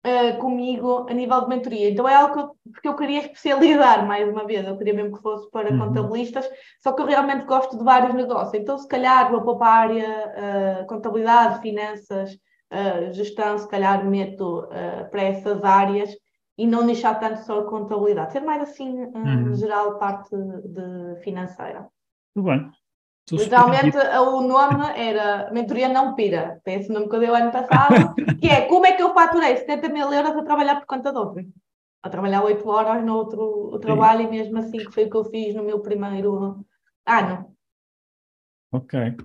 uh, 0.05 0.37
comigo 0.39 1.05
a 1.09 1.13
nível 1.13 1.41
de 1.41 1.49
mentoria. 1.49 1.89
Então 1.89 2.07
é 2.07 2.15
algo 2.15 2.33
que 2.33 2.39
eu, 2.39 2.55
porque 2.71 2.87
eu 2.87 2.95
queria 2.95 3.19
especializar 3.19 4.05
mais 4.07 4.27
uma 4.27 4.45
vez, 4.45 4.65
eu 4.67 4.77
queria 4.77 4.93
mesmo 4.93 5.15
que 5.15 5.21
fosse 5.21 5.49
para 5.51 5.71
uhum. 5.71 5.79
contabilistas, 5.79 6.49
só 6.81 6.91
que 6.91 7.01
eu 7.01 7.05
realmente 7.05 7.45
gosto 7.45 7.77
de 7.77 7.83
vários 7.83 8.13
negócios. 8.13 8.53
Então, 8.53 8.77
se 8.77 8.87
calhar, 8.87 9.31
vou 9.31 9.57
para 9.57 9.67
a 9.67 9.75
área 9.75 10.83
uh, 10.83 10.87
contabilidade, 10.87 11.61
finanças, 11.61 12.33
uh, 12.33 13.13
gestão, 13.13 13.57
se 13.57 13.67
calhar 13.67 14.05
meto 14.05 14.67
para 15.11 15.21
essas 15.21 15.63
áreas 15.63 16.09
e 16.57 16.67
não 16.67 16.85
deixar 16.85 17.19
tanto 17.19 17.43
só 17.45 17.59
a 17.59 17.65
contabilidade, 17.65 18.33
ser 18.33 18.41
mais 18.41 18.61
assim, 18.61 19.05
uhum. 19.05 19.53
geral, 19.55 19.97
parte 19.97 20.29
de 20.35 21.19
financeira. 21.21 21.87
Muito 22.35 22.49
bem. 22.49 22.71
Literalmente 23.31 23.97
o 23.97 24.41
nome 24.41 24.83
era 24.97 25.49
Mentoria 25.51 25.87
Não 25.87 26.13
Pira, 26.13 26.59
tem 26.63 26.75
esse 26.75 26.91
nome 26.91 27.07
que 27.07 27.15
eu 27.15 27.19
dei 27.21 27.29
o 27.29 27.35
ano 27.35 27.51
passado, 27.51 28.13
que 28.39 28.47
é 28.47 28.67
como 28.67 28.85
é 28.85 28.91
que 28.91 29.01
eu 29.01 29.13
faturei 29.13 29.55
70 29.55 29.89
mil 29.89 30.11
euros 30.11 30.35
a 30.35 30.43
trabalhar 30.43 30.75
por 30.75 30.85
conta 30.85 31.11
de. 31.11 31.47
A 32.01 32.09
trabalhar 32.09 32.43
8 32.43 32.67
horas 32.67 33.03
no 33.05 33.15
outro 33.15 33.79
trabalho 33.79 34.23
Sim. 34.23 34.27
e 34.27 34.31
mesmo 34.31 34.57
assim 34.57 34.77
que 34.79 34.91
foi 34.91 35.05
o 35.05 35.09
que 35.09 35.15
eu 35.15 35.23
fiz 35.23 35.55
no 35.55 35.63
meu 35.63 35.79
primeiro 35.79 36.65
ano. 37.07 37.55
Ok. 38.73 39.15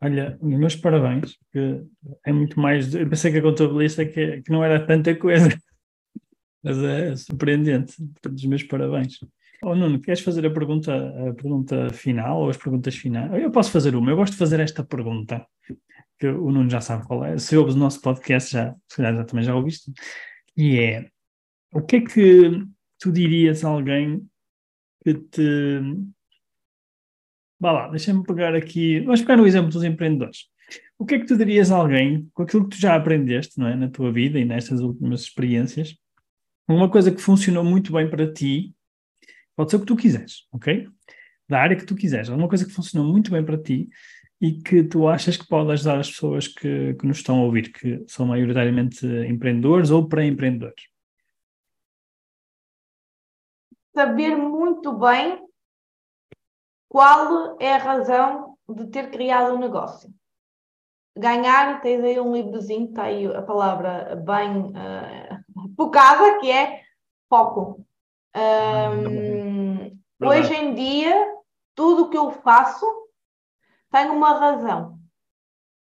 Olha, 0.00 0.38
meus 0.40 0.76
parabéns, 0.76 1.36
porque 1.38 1.84
é 2.24 2.32
muito 2.32 2.60
mais. 2.60 2.94
Eu 2.94 3.08
pensei 3.08 3.32
que 3.32 3.38
a 3.38 3.42
contabilista 3.42 4.04
que, 4.04 4.42
que 4.42 4.52
não 4.52 4.62
era 4.62 4.86
tanta 4.86 5.16
coisa, 5.16 5.48
mas 6.62 6.78
é 6.78 7.16
surpreendente. 7.16 7.96
Portanto, 7.96 8.36
os 8.36 8.44
meus 8.44 8.62
parabéns. 8.62 9.18
Oh, 9.64 9.76
Nuno, 9.76 10.00
queres 10.00 10.20
fazer 10.20 10.44
a 10.44 10.50
pergunta, 10.50 10.92
a 10.92 11.34
pergunta 11.34 11.88
final 11.90 12.42
ou 12.42 12.50
as 12.50 12.56
perguntas 12.56 12.96
finais? 12.96 13.32
Eu 13.40 13.50
posso 13.50 13.70
fazer 13.70 13.94
uma. 13.94 14.10
Eu 14.10 14.16
gosto 14.16 14.32
de 14.32 14.38
fazer 14.38 14.58
esta 14.58 14.84
pergunta, 14.84 15.46
que 16.18 16.26
o 16.26 16.50
Nuno 16.50 16.68
já 16.68 16.80
sabe 16.80 17.06
qual 17.06 17.24
é. 17.24 17.38
Se 17.38 17.56
ouves 17.56 17.76
o 17.76 17.78
nosso 17.78 18.00
podcast, 18.00 18.52
já, 18.52 18.74
se 18.88 18.96
calhar 18.96 19.14
já, 19.14 19.24
também 19.24 19.44
já 19.44 19.54
ouviste, 19.54 19.92
e 20.56 20.80
é 20.80 21.08
o 21.72 21.80
que 21.80 21.96
é 21.96 22.00
que 22.00 22.64
tu 22.98 23.12
dirias 23.12 23.64
a 23.64 23.68
alguém 23.68 24.28
que 25.04 25.14
te. 25.14 25.80
Vá 27.60 27.70
lá, 27.70 27.88
deixa-me 27.88 28.24
pegar 28.24 28.56
aqui. 28.56 28.98
Vamos 29.00 29.20
pegar 29.20 29.36
no 29.36 29.46
exemplo 29.46 29.70
dos 29.70 29.84
empreendedores. 29.84 30.46
O 30.98 31.06
que 31.06 31.14
é 31.14 31.18
que 31.20 31.26
tu 31.26 31.36
dirias 31.36 31.70
a 31.70 31.76
alguém 31.76 32.28
com 32.34 32.42
aquilo 32.42 32.64
que 32.68 32.76
tu 32.76 32.80
já 32.80 32.96
aprendeste 32.96 33.60
não 33.60 33.68
é, 33.68 33.76
na 33.76 33.88
tua 33.88 34.12
vida 34.12 34.40
e 34.40 34.44
nestas 34.44 34.80
últimas 34.80 35.22
experiências? 35.22 35.96
Uma 36.68 36.90
coisa 36.90 37.12
que 37.12 37.20
funcionou 37.20 37.62
muito 37.62 37.92
bem 37.92 38.10
para 38.10 38.32
ti 38.32 38.74
Pode 39.56 39.70
ser 39.70 39.76
o 39.76 39.80
que 39.80 39.86
tu 39.86 39.96
quiseres, 39.96 40.46
ok? 40.52 40.88
Da 41.48 41.60
área 41.60 41.76
que 41.76 41.84
tu 41.84 41.94
quiseres. 41.94 42.28
Alguma 42.28 42.48
coisa 42.48 42.64
que 42.64 42.72
funcionou 42.72 43.10
muito 43.10 43.30
bem 43.30 43.44
para 43.44 43.60
ti 43.60 43.88
e 44.40 44.60
que 44.60 44.82
tu 44.82 45.06
achas 45.06 45.36
que 45.36 45.46
pode 45.46 45.70
ajudar 45.70 46.00
as 46.00 46.10
pessoas 46.10 46.48
que, 46.48 46.94
que 46.94 47.06
nos 47.06 47.18
estão 47.18 47.38
a 47.38 47.44
ouvir, 47.44 47.72
que 47.72 48.04
são 48.08 48.26
maioritariamente 48.26 49.06
empreendedores 49.06 49.90
ou 49.90 50.08
pré-empreendedores. 50.08 50.88
Saber 53.94 54.36
muito 54.36 54.92
bem 54.98 55.46
qual 56.88 57.56
é 57.60 57.74
a 57.74 57.78
razão 57.78 58.56
de 58.68 58.86
ter 58.86 59.10
criado 59.10 59.54
um 59.54 59.58
negócio. 59.58 60.12
Ganhar, 61.16 61.80
tens 61.80 62.02
aí 62.02 62.18
um 62.18 62.34
livrozinho, 62.34 62.88
está 62.88 63.04
aí 63.04 63.26
a 63.26 63.42
palavra 63.42 64.16
bem 64.16 64.72
uh, 64.72 65.74
focada, 65.76 66.40
que 66.40 66.50
é 66.50 66.82
foco. 67.28 67.86
Um, 68.34 69.31
hoje 70.28 70.54
em 70.54 70.74
dia, 70.74 71.34
tudo 71.74 72.04
o 72.04 72.10
que 72.10 72.16
eu 72.16 72.30
faço 72.30 72.86
tem 73.90 74.08
uma 74.10 74.32
razão. 74.34 74.98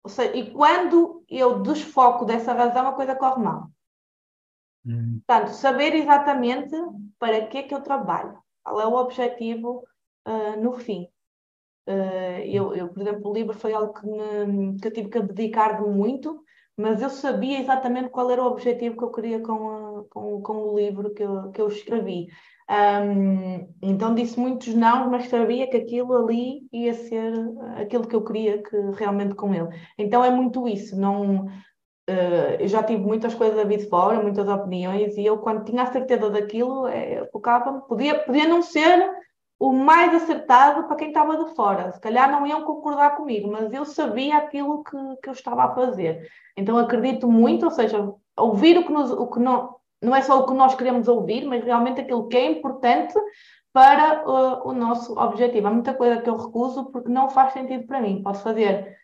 Ou 0.03 0.11
seja, 0.11 0.37
e 0.37 0.51
quando 0.51 1.25
eu 1.29 1.61
desfoco 1.61 2.25
dessa 2.25 2.53
razão, 2.53 2.87
a 2.87 2.93
coisa 2.93 3.17
corre 3.17 3.43
mal. 3.43 3.71
Hum. 4.87 5.21
Portanto, 5.27 5.55
saber 5.55 5.95
exatamente 5.95 6.77
para 7.19 7.47
que 7.47 7.59
é 7.59 7.63
que 7.63 7.75
eu 7.75 7.81
trabalho. 7.81 8.39
qual 8.63 8.81
é 8.81 8.87
o 8.87 8.95
objetivo 8.95 9.85
uh, 10.27 10.61
no 10.61 10.75
fim. 10.75 11.09
Uh, 11.87 12.41
eu, 12.45 12.75
eu, 12.75 12.89
por 12.89 13.03
exemplo, 13.03 13.31
o 13.31 13.35
livro 13.35 13.55
foi 13.55 13.73
algo 13.73 13.93
que, 13.95 14.07
me, 14.07 14.79
que 14.79 14.89
eu 14.89 14.93
tive 14.93 15.09
que 15.09 15.21
dedicar 15.21 15.83
de 15.83 15.89
muito, 15.89 16.43
mas 16.77 17.01
eu 17.01 17.11
sabia 17.11 17.61
exatamente 17.61 18.11
qual 18.11 18.31
era 18.31 18.43
o 18.43 18.47
objetivo 18.47 18.97
que 18.97 19.05
eu 19.05 19.11
queria 19.11 19.41
com, 19.41 19.69
a, 19.71 20.05
com, 20.09 20.43
com 20.43 20.53
o 20.53 20.79
livro 20.79 21.15
que 21.15 21.23
eu, 21.23 21.51
que 21.51 21.61
eu 21.61 21.69
escrevi. 21.69 22.27
Um, 22.71 23.69
então 23.83 24.15
disse 24.15 24.41
muitos 24.41 24.75
não, 24.75 25.11
mas 25.11 25.29
sabia 25.29 25.69
que 25.69 25.77
aquilo 25.77 26.17
ali 26.17 26.67
ia 26.73 26.95
ser 26.95 27.35
aquilo 27.77 28.07
que 28.07 28.17
eu 28.17 28.25
queria 28.25 28.63
que 28.63 28.77
realmente 28.97 29.35
com 29.35 29.55
ele. 29.55 29.69
Então 29.99 30.25
é 30.25 30.31
muito 30.31 30.67
isso, 30.67 30.99
não 30.99 31.47
Uh, 32.09 32.61
eu 32.61 32.69
já 32.69 32.83
tive 32.83 33.03
muitas 33.03 33.35
coisas 33.35 33.59
a 33.59 33.65
vir 33.65 33.79
de 33.79 33.89
fora, 33.89 34.23
muitas 34.23 34.47
opiniões, 34.47 35.17
e 35.17 35.25
eu, 35.25 35.39
quando 35.39 35.65
tinha 35.65 35.85
a 35.85 35.91
certeza 35.91 36.29
daquilo, 36.29 36.87
é, 36.87 37.27
focava-me. 37.33 37.81
Podia, 37.89 38.19
podia 38.19 38.47
não 38.47 38.61
ser 38.61 39.11
o 39.59 39.73
mais 39.73 40.15
acertado 40.15 40.87
para 40.87 40.97
quem 40.97 41.09
estava 41.09 41.43
de 41.43 41.55
fora, 41.55 41.93
se 41.93 42.01
calhar 42.01 42.31
não 42.31 42.47
iam 42.47 42.63
concordar 42.65 43.17
comigo, 43.17 43.51
mas 43.51 43.73
eu 43.73 43.87
sabia 43.87 44.37
aquilo 44.37 44.85
que, 44.85 44.97
que 45.23 45.29
eu 45.31 45.33
estava 45.33 45.65
a 45.65 45.75
fazer. 45.75 46.29
Então 46.57 46.77
acredito 46.77 47.31
muito, 47.31 47.65
ou 47.65 47.71
seja, 47.71 48.13
ouvir 48.37 48.77
o 48.77 48.85
que, 48.85 48.93
nos, 48.93 49.11
o 49.11 49.27
que 49.27 49.41
não, 49.41 49.74
não 50.05 50.15
é 50.15 50.23
só 50.23 50.41
o 50.41 50.47
que 50.47 50.55
nós 50.55 50.75
queremos 50.75 51.09
ouvir, 51.09 51.45
mas 51.45 51.65
realmente 51.65 52.01
aquilo 52.01 52.29
que 52.29 52.37
é 52.37 52.51
importante 52.51 53.15
para 53.73 54.23
uh, 54.25 54.69
o 54.69 54.73
nosso 54.73 55.19
objetivo. 55.19 55.67
Há 55.67 55.71
muita 55.71 55.95
coisa 55.95 56.21
que 56.21 56.31
eu 56.31 56.37
recuso 56.37 56.87
porque 56.93 57.09
não 57.09 57.29
faz 57.29 57.53
sentido 57.53 57.87
para 57.87 58.01
mim. 58.01 58.23
Posso 58.23 58.43
fazer 58.43 58.97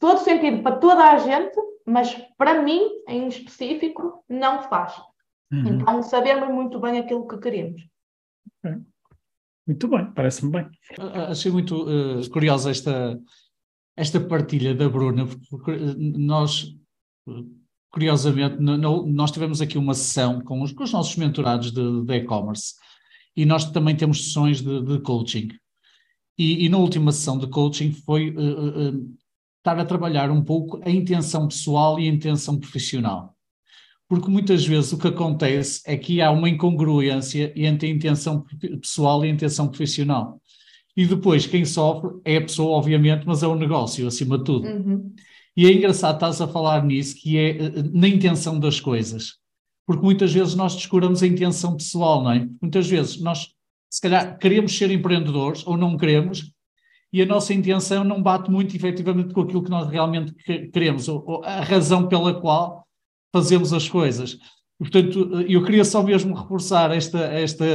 todo 0.00 0.18
sentido 0.18 0.62
para 0.62 0.76
toda 0.76 1.04
a 1.04 1.18
gente, 1.18 1.56
mas 1.86 2.14
para 2.36 2.60
mim, 2.60 2.80
em 3.06 3.28
específico, 3.28 4.24
não 4.28 4.62
faz. 4.62 5.00
Uhum. 5.52 5.66
Então, 5.68 6.02
sabemos 6.02 6.48
muito 6.50 6.80
bem 6.80 6.98
aquilo 6.98 7.28
que 7.28 7.38
queremos. 7.38 7.80
Muito 9.66 9.86
bem, 9.86 10.10
parece-me 10.12 10.50
bem. 10.50 10.68
Achei 11.28 11.52
muito 11.52 11.84
uh, 11.84 12.30
curiosa 12.30 12.70
esta, 12.70 13.20
esta 13.96 14.18
partilha 14.18 14.74
da 14.74 14.88
Bruna, 14.88 15.26
porque 15.50 15.76
nós, 15.98 16.74
curiosamente, 17.90 18.56
no, 18.60 18.76
no, 18.76 19.06
nós 19.06 19.30
tivemos 19.30 19.60
aqui 19.60 19.78
uma 19.78 19.94
sessão 19.94 20.40
com 20.40 20.62
os, 20.62 20.72
com 20.72 20.84
os 20.84 20.92
nossos 20.92 21.16
mentorados 21.16 21.70
de 21.70 22.14
e-commerce 22.14 22.74
e 23.36 23.46
nós 23.46 23.70
também 23.70 23.96
temos 23.96 24.24
sessões 24.24 24.60
de, 24.60 24.82
de 24.82 25.00
coaching. 25.00 25.48
E, 26.36 26.64
e, 26.64 26.68
na 26.68 26.78
última 26.78 27.12
sessão 27.12 27.38
de 27.38 27.46
coaching 27.48 27.92
foi 27.92 28.30
uh, 28.30 28.90
uh, 28.90 29.16
estar 29.58 29.78
a 29.78 29.84
trabalhar 29.84 30.30
um 30.30 30.42
pouco 30.42 30.80
a 30.84 30.90
intenção 30.90 31.48
pessoal 31.48 31.98
e 31.98 32.08
a 32.08 32.12
intenção 32.12 32.58
profissional. 32.58 33.34
Porque 34.08 34.30
muitas 34.30 34.66
vezes 34.66 34.92
o 34.92 34.98
que 34.98 35.08
acontece 35.08 35.82
é 35.84 35.96
que 35.96 36.22
há 36.22 36.30
uma 36.30 36.48
incongruência 36.48 37.52
entre 37.54 37.88
a 37.88 37.90
intenção 37.92 38.44
pessoal 38.80 39.24
e 39.24 39.28
a 39.28 39.32
intenção 39.32 39.68
profissional. 39.68 40.40
E 40.96 41.06
depois 41.06 41.46
quem 41.46 41.64
sofre 41.64 42.10
é 42.24 42.38
a 42.38 42.40
pessoa, 42.40 42.76
obviamente, 42.76 43.24
mas 43.26 43.42
é 43.42 43.46
o 43.46 43.54
negócio, 43.54 44.06
acima 44.06 44.38
de 44.38 44.44
tudo. 44.44 44.66
Uhum. 44.66 45.14
E 45.58 45.66
é 45.66 45.72
engraçado 45.72 46.14
estás 46.14 46.40
a 46.40 46.46
falar 46.46 46.84
nisso, 46.84 47.16
que 47.16 47.36
é 47.36 47.50
eh, 47.56 47.72
na 47.92 48.06
intenção 48.06 48.60
das 48.60 48.78
coisas. 48.78 49.38
Porque 49.84 50.04
muitas 50.04 50.32
vezes 50.32 50.54
nós 50.54 50.76
descuramos 50.76 51.20
a 51.20 51.26
intenção 51.26 51.76
pessoal, 51.76 52.22
não 52.22 52.30
é? 52.30 52.48
Muitas 52.62 52.86
vezes 52.86 53.20
nós, 53.20 53.48
se 53.90 54.00
calhar, 54.00 54.38
queremos 54.38 54.78
ser 54.78 54.88
empreendedores 54.92 55.66
ou 55.66 55.76
não 55.76 55.96
queremos, 55.96 56.52
e 57.12 57.20
a 57.20 57.26
nossa 57.26 57.52
intenção 57.52 58.04
não 58.04 58.22
bate 58.22 58.48
muito 58.48 58.76
efetivamente 58.76 59.34
com 59.34 59.40
aquilo 59.40 59.64
que 59.64 59.70
nós 59.70 59.88
realmente 59.88 60.32
queremos, 60.72 61.08
ou, 61.08 61.24
ou 61.26 61.44
a 61.44 61.60
razão 61.62 62.06
pela 62.06 62.40
qual 62.40 62.86
fazemos 63.34 63.72
as 63.72 63.88
coisas. 63.88 64.38
Portanto, 64.78 65.42
eu 65.48 65.64
queria 65.64 65.84
só 65.84 66.04
mesmo 66.04 66.36
reforçar 66.36 66.92
esta, 66.92 67.18
esta, 67.18 67.66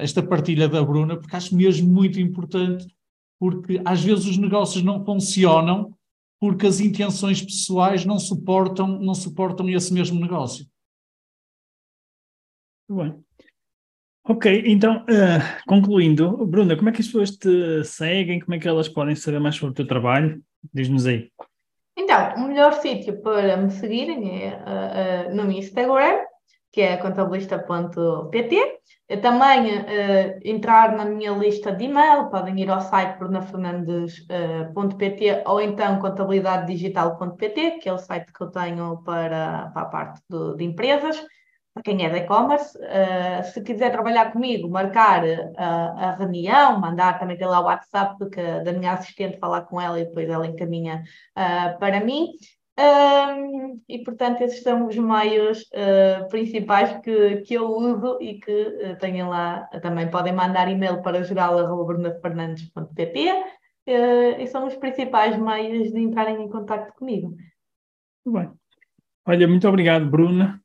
esta 0.00 0.24
partilha 0.24 0.68
da 0.68 0.82
Bruna, 0.82 1.16
porque 1.16 1.36
acho 1.36 1.54
mesmo 1.54 1.88
muito 1.88 2.18
importante, 2.18 2.84
porque 3.38 3.80
às 3.84 4.02
vezes 4.02 4.26
os 4.26 4.38
negócios 4.38 4.82
não 4.82 5.04
funcionam 5.04 5.96
porque 6.40 6.66
as 6.66 6.80
intenções 6.80 7.42
pessoais 7.42 8.04
não 8.04 8.18
suportam, 8.18 8.86
não 8.86 9.14
suportam 9.14 9.68
esse 9.70 9.92
mesmo 9.92 10.20
negócio. 10.20 10.66
Muito 12.88 13.02
bem. 13.02 13.24
Ok, 14.24 14.62
então, 14.66 15.04
uh, 15.04 15.66
concluindo, 15.66 16.46
Bruna, 16.46 16.76
como 16.76 16.90
é 16.90 16.92
que 16.92 17.00
as 17.00 17.06
pessoas 17.06 17.30
te 17.30 17.82
seguem? 17.84 18.40
Como 18.40 18.54
é 18.54 18.58
que 18.58 18.68
elas 18.68 18.88
podem 18.88 19.16
saber 19.16 19.40
mais 19.40 19.56
sobre 19.56 19.72
o 19.72 19.74
teu 19.74 19.86
trabalho? 19.86 20.42
Diz-nos 20.72 21.06
aí. 21.06 21.30
Então, 21.96 22.34
o 22.36 22.48
melhor 22.48 22.74
sítio 22.74 23.20
para 23.22 23.56
me 23.56 23.70
seguirem 23.70 24.44
é 24.44 25.28
uh, 25.28 25.32
uh, 25.32 25.34
no 25.34 25.50
Instagram, 25.50 26.24
que 26.72 26.80
é 26.80 26.96
contabilista.pt. 26.96 28.78
Também 29.22 29.86
entrar 30.44 30.94
na 30.94 31.06
minha 31.06 31.32
lista 31.32 31.72
de 31.72 31.84
e-mail, 31.84 32.28
podem 32.28 32.60
ir 32.60 32.70
ao 32.70 32.82
site 32.82 33.18
brunafernandes.pt 33.18 35.44
ou 35.46 35.62
então 35.62 35.98
contabilidadedigital.pt, 35.98 37.78
que 37.78 37.88
é 37.88 37.92
o 37.92 37.98
site 37.98 38.30
que 38.32 38.42
eu 38.42 38.50
tenho 38.50 39.02
para, 39.04 39.70
para 39.72 39.82
a 39.82 39.86
parte 39.86 40.20
do, 40.28 40.54
de 40.54 40.64
empresas 40.64 41.18
para 41.78 41.82
quem 41.82 42.04
é 42.04 42.10
de 42.10 42.18
e-commerce. 42.18 42.76
Uh, 42.78 43.44
se 43.52 43.62
quiser 43.62 43.90
trabalhar 43.90 44.32
comigo, 44.32 44.68
marcar 44.68 45.24
uh, 45.24 45.54
a 45.56 46.16
reunião, 46.18 46.80
mandar 46.80 47.18
também 47.18 47.36
pela 47.36 47.60
WhatsApp 47.60 48.16
que, 48.30 48.64
da 48.64 48.72
minha 48.72 48.92
assistente, 48.92 49.38
falar 49.38 49.62
com 49.62 49.80
ela 49.80 50.00
e 50.00 50.04
depois 50.04 50.28
ela 50.28 50.46
encaminha 50.46 51.02
uh, 51.36 51.78
para 51.78 52.04
mim. 52.04 52.28
Um, 52.78 53.82
e 53.88 54.04
portanto, 54.04 54.42
esses 54.42 54.62
são 54.62 54.86
os 54.86 54.96
meios 54.96 55.64
principais 56.30 56.96
que, 57.00 57.38
que 57.38 57.54
eu 57.54 57.68
uso 57.68 58.18
e 58.20 58.38
que 58.38 58.52
uh, 58.52 58.96
tenham 59.00 59.30
lá. 59.30 59.64
Também 59.82 60.08
podem 60.08 60.32
mandar 60.32 60.70
e-mail 60.70 61.02
para 61.02 61.24
geral.brunafernandes.pt 61.24 63.44
e 64.38 64.46
são 64.46 64.64
os 64.66 64.76
principais 64.76 65.36
meios 65.36 65.90
de 65.92 65.98
entrarem 65.98 66.44
em 66.44 66.48
contato 66.48 66.94
comigo. 66.94 67.34
Muito 68.24 68.38
bem. 68.38 68.48
Olha, 69.26 69.48
muito 69.48 69.68
obrigado, 69.68 70.08
Bruna. 70.08 70.62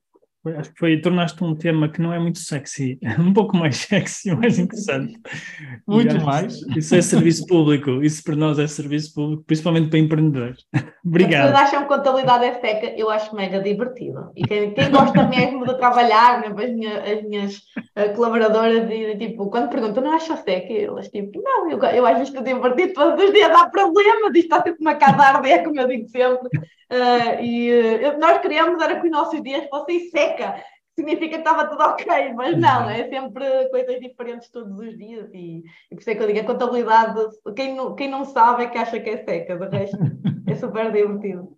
Acho 0.58 0.72
que 0.72 0.78
foi, 0.78 1.00
tornaste 1.00 1.42
um 1.42 1.54
tema 1.54 1.88
que 1.88 2.02
não 2.02 2.12
é 2.12 2.18
muito 2.18 2.38
sexy, 2.38 2.98
um 3.18 3.32
pouco 3.32 3.56
mais 3.56 3.76
sexy, 3.76 4.34
mais 4.34 4.58
interessante. 4.58 5.18
muito 5.86 6.20
mais. 6.22 6.60
Isso 6.76 6.94
é 6.94 7.00
serviço 7.00 7.46
público, 7.46 8.02
isso 8.02 8.22
para 8.22 8.36
nós 8.36 8.58
é 8.58 8.66
serviço 8.66 9.14
público, 9.14 9.44
principalmente 9.44 9.88
para 9.88 9.98
empreendedores. 9.98 10.64
Obrigado. 11.04 11.46
As 11.46 11.50
pessoas 11.52 11.68
acham 11.68 11.82
que 11.82 11.88
contabilidade 11.88 12.44
é 12.44 12.54
seca, 12.60 12.86
eu 12.96 13.10
acho 13.10 13.34
mega 13.34 13.60
divertido. 13.60 14.30
E 14.36 14.42
quem, 14.42 14.74
quem 14.74 14.90
gosta 14.90 15.26
mesmo 15.28 15.66
de 15.66 15.76
trabalhar, 15.78 16.40
né, 16.40 16.48
as 16.48 16.72
minhas, 16.72 17.08
as 17.08 17.22
minhas 17.24 17.56
uh, 17.56 18.14
colaboradoras, 18.14 18.90
e, 18.90 19.16
tipo, 19.16 19.48
quando 19.50 19.70
perguntam, 19.70 20.02
não 20.02 20.12
acham 20.12 20.36
seca? 20.36 20.72
Elas 20.72 21.08
tipo, 21.08 21.42
não, 21.42 21.70
eu, 21.70 21.78
eu 21.78 22.06
acho 22.06 22.22
isto 22.22 22.42
divertido, 22.42 22.92
todos 22.92 23.24
os 23.24 23.32
dias 23.32 23.50
há 23.50 23.68
problemas, 23.68 24.34
isto 24.34 24.38
está 24.38 24.62
sempre 24.62 24.80
uma 24.80 24.94
casa 24.94 25.22
a 25.22 25.36
arder, 25.36 25.64
como 25.64 25.80
eu 25.80 25.88
digo 25.88 26.08
sempre. 26.08 26.48
Uh, 26.90 27.42
e 27.42 27.72
uh, 27.72 28.18
nós 28.20 28.38
queríamos 28.38 28.82
era 28.82 29.00
que 29.00 29.06
os 29.06 29.10
nossos 29.10 29.42
dias 29.42 29.66
fossem 29.68 30.10
seca, 30.34 30.64
significa 30.94 31.28
que 31.28 31.36
estava 31.36 31.68
tudo 31.68 31.82
ok, 31.82 32.32
mas 32.34 32.58
não, 32.58 32.88
é 32.88 33.08
sempre 33.08 33.68
coisas 33.70 34.00
diferentes 34.00 34.50
todos 34.50 34.78
os 34.78 34.96
dias 34.96 35.30
e, 35.32 35.62
e 35.90 35.94
por 35.94 36.00
isso 36.00 36.10
é 36.10 36.14
que 36.14 36.22
eu 36.22 36.26
digo, 36.26 36.40
a 36.40 36.44
contabilidade, 36.44 37.20
quem 37.56 37.74
não, 37.74 37.94
quem 37.94 38.08
não 38.08 38.24
sabe 38.24 38.64
é 38.64 38.68
que 38.68 38.78
acha 38.78 39.00
que 39.00 39.10
é 39.10 39.24
seca, 39.24 39.56
de 39.56 39.76
resto 39.76 39.98
é 40.46 40.54
super 40.54 40.92
divertido. 40.92 41.56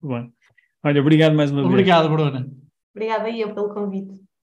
Bom, 0.00 0.28
olha, 0.84 1.00
obrigado 1.00 1.34
mais 1.34 1.50
uma 1.50 1.64
obrigado, 1.64 2.08
vez. 2.08 2.12
Obrigado, 2.12 2.32
Bruna. 2.32 2.58
Obrigada 2.94 3.24
aí 3.24 3.40
eu 3.40 3.54
pelo 3.54 3.74
convite. 3.74 4.27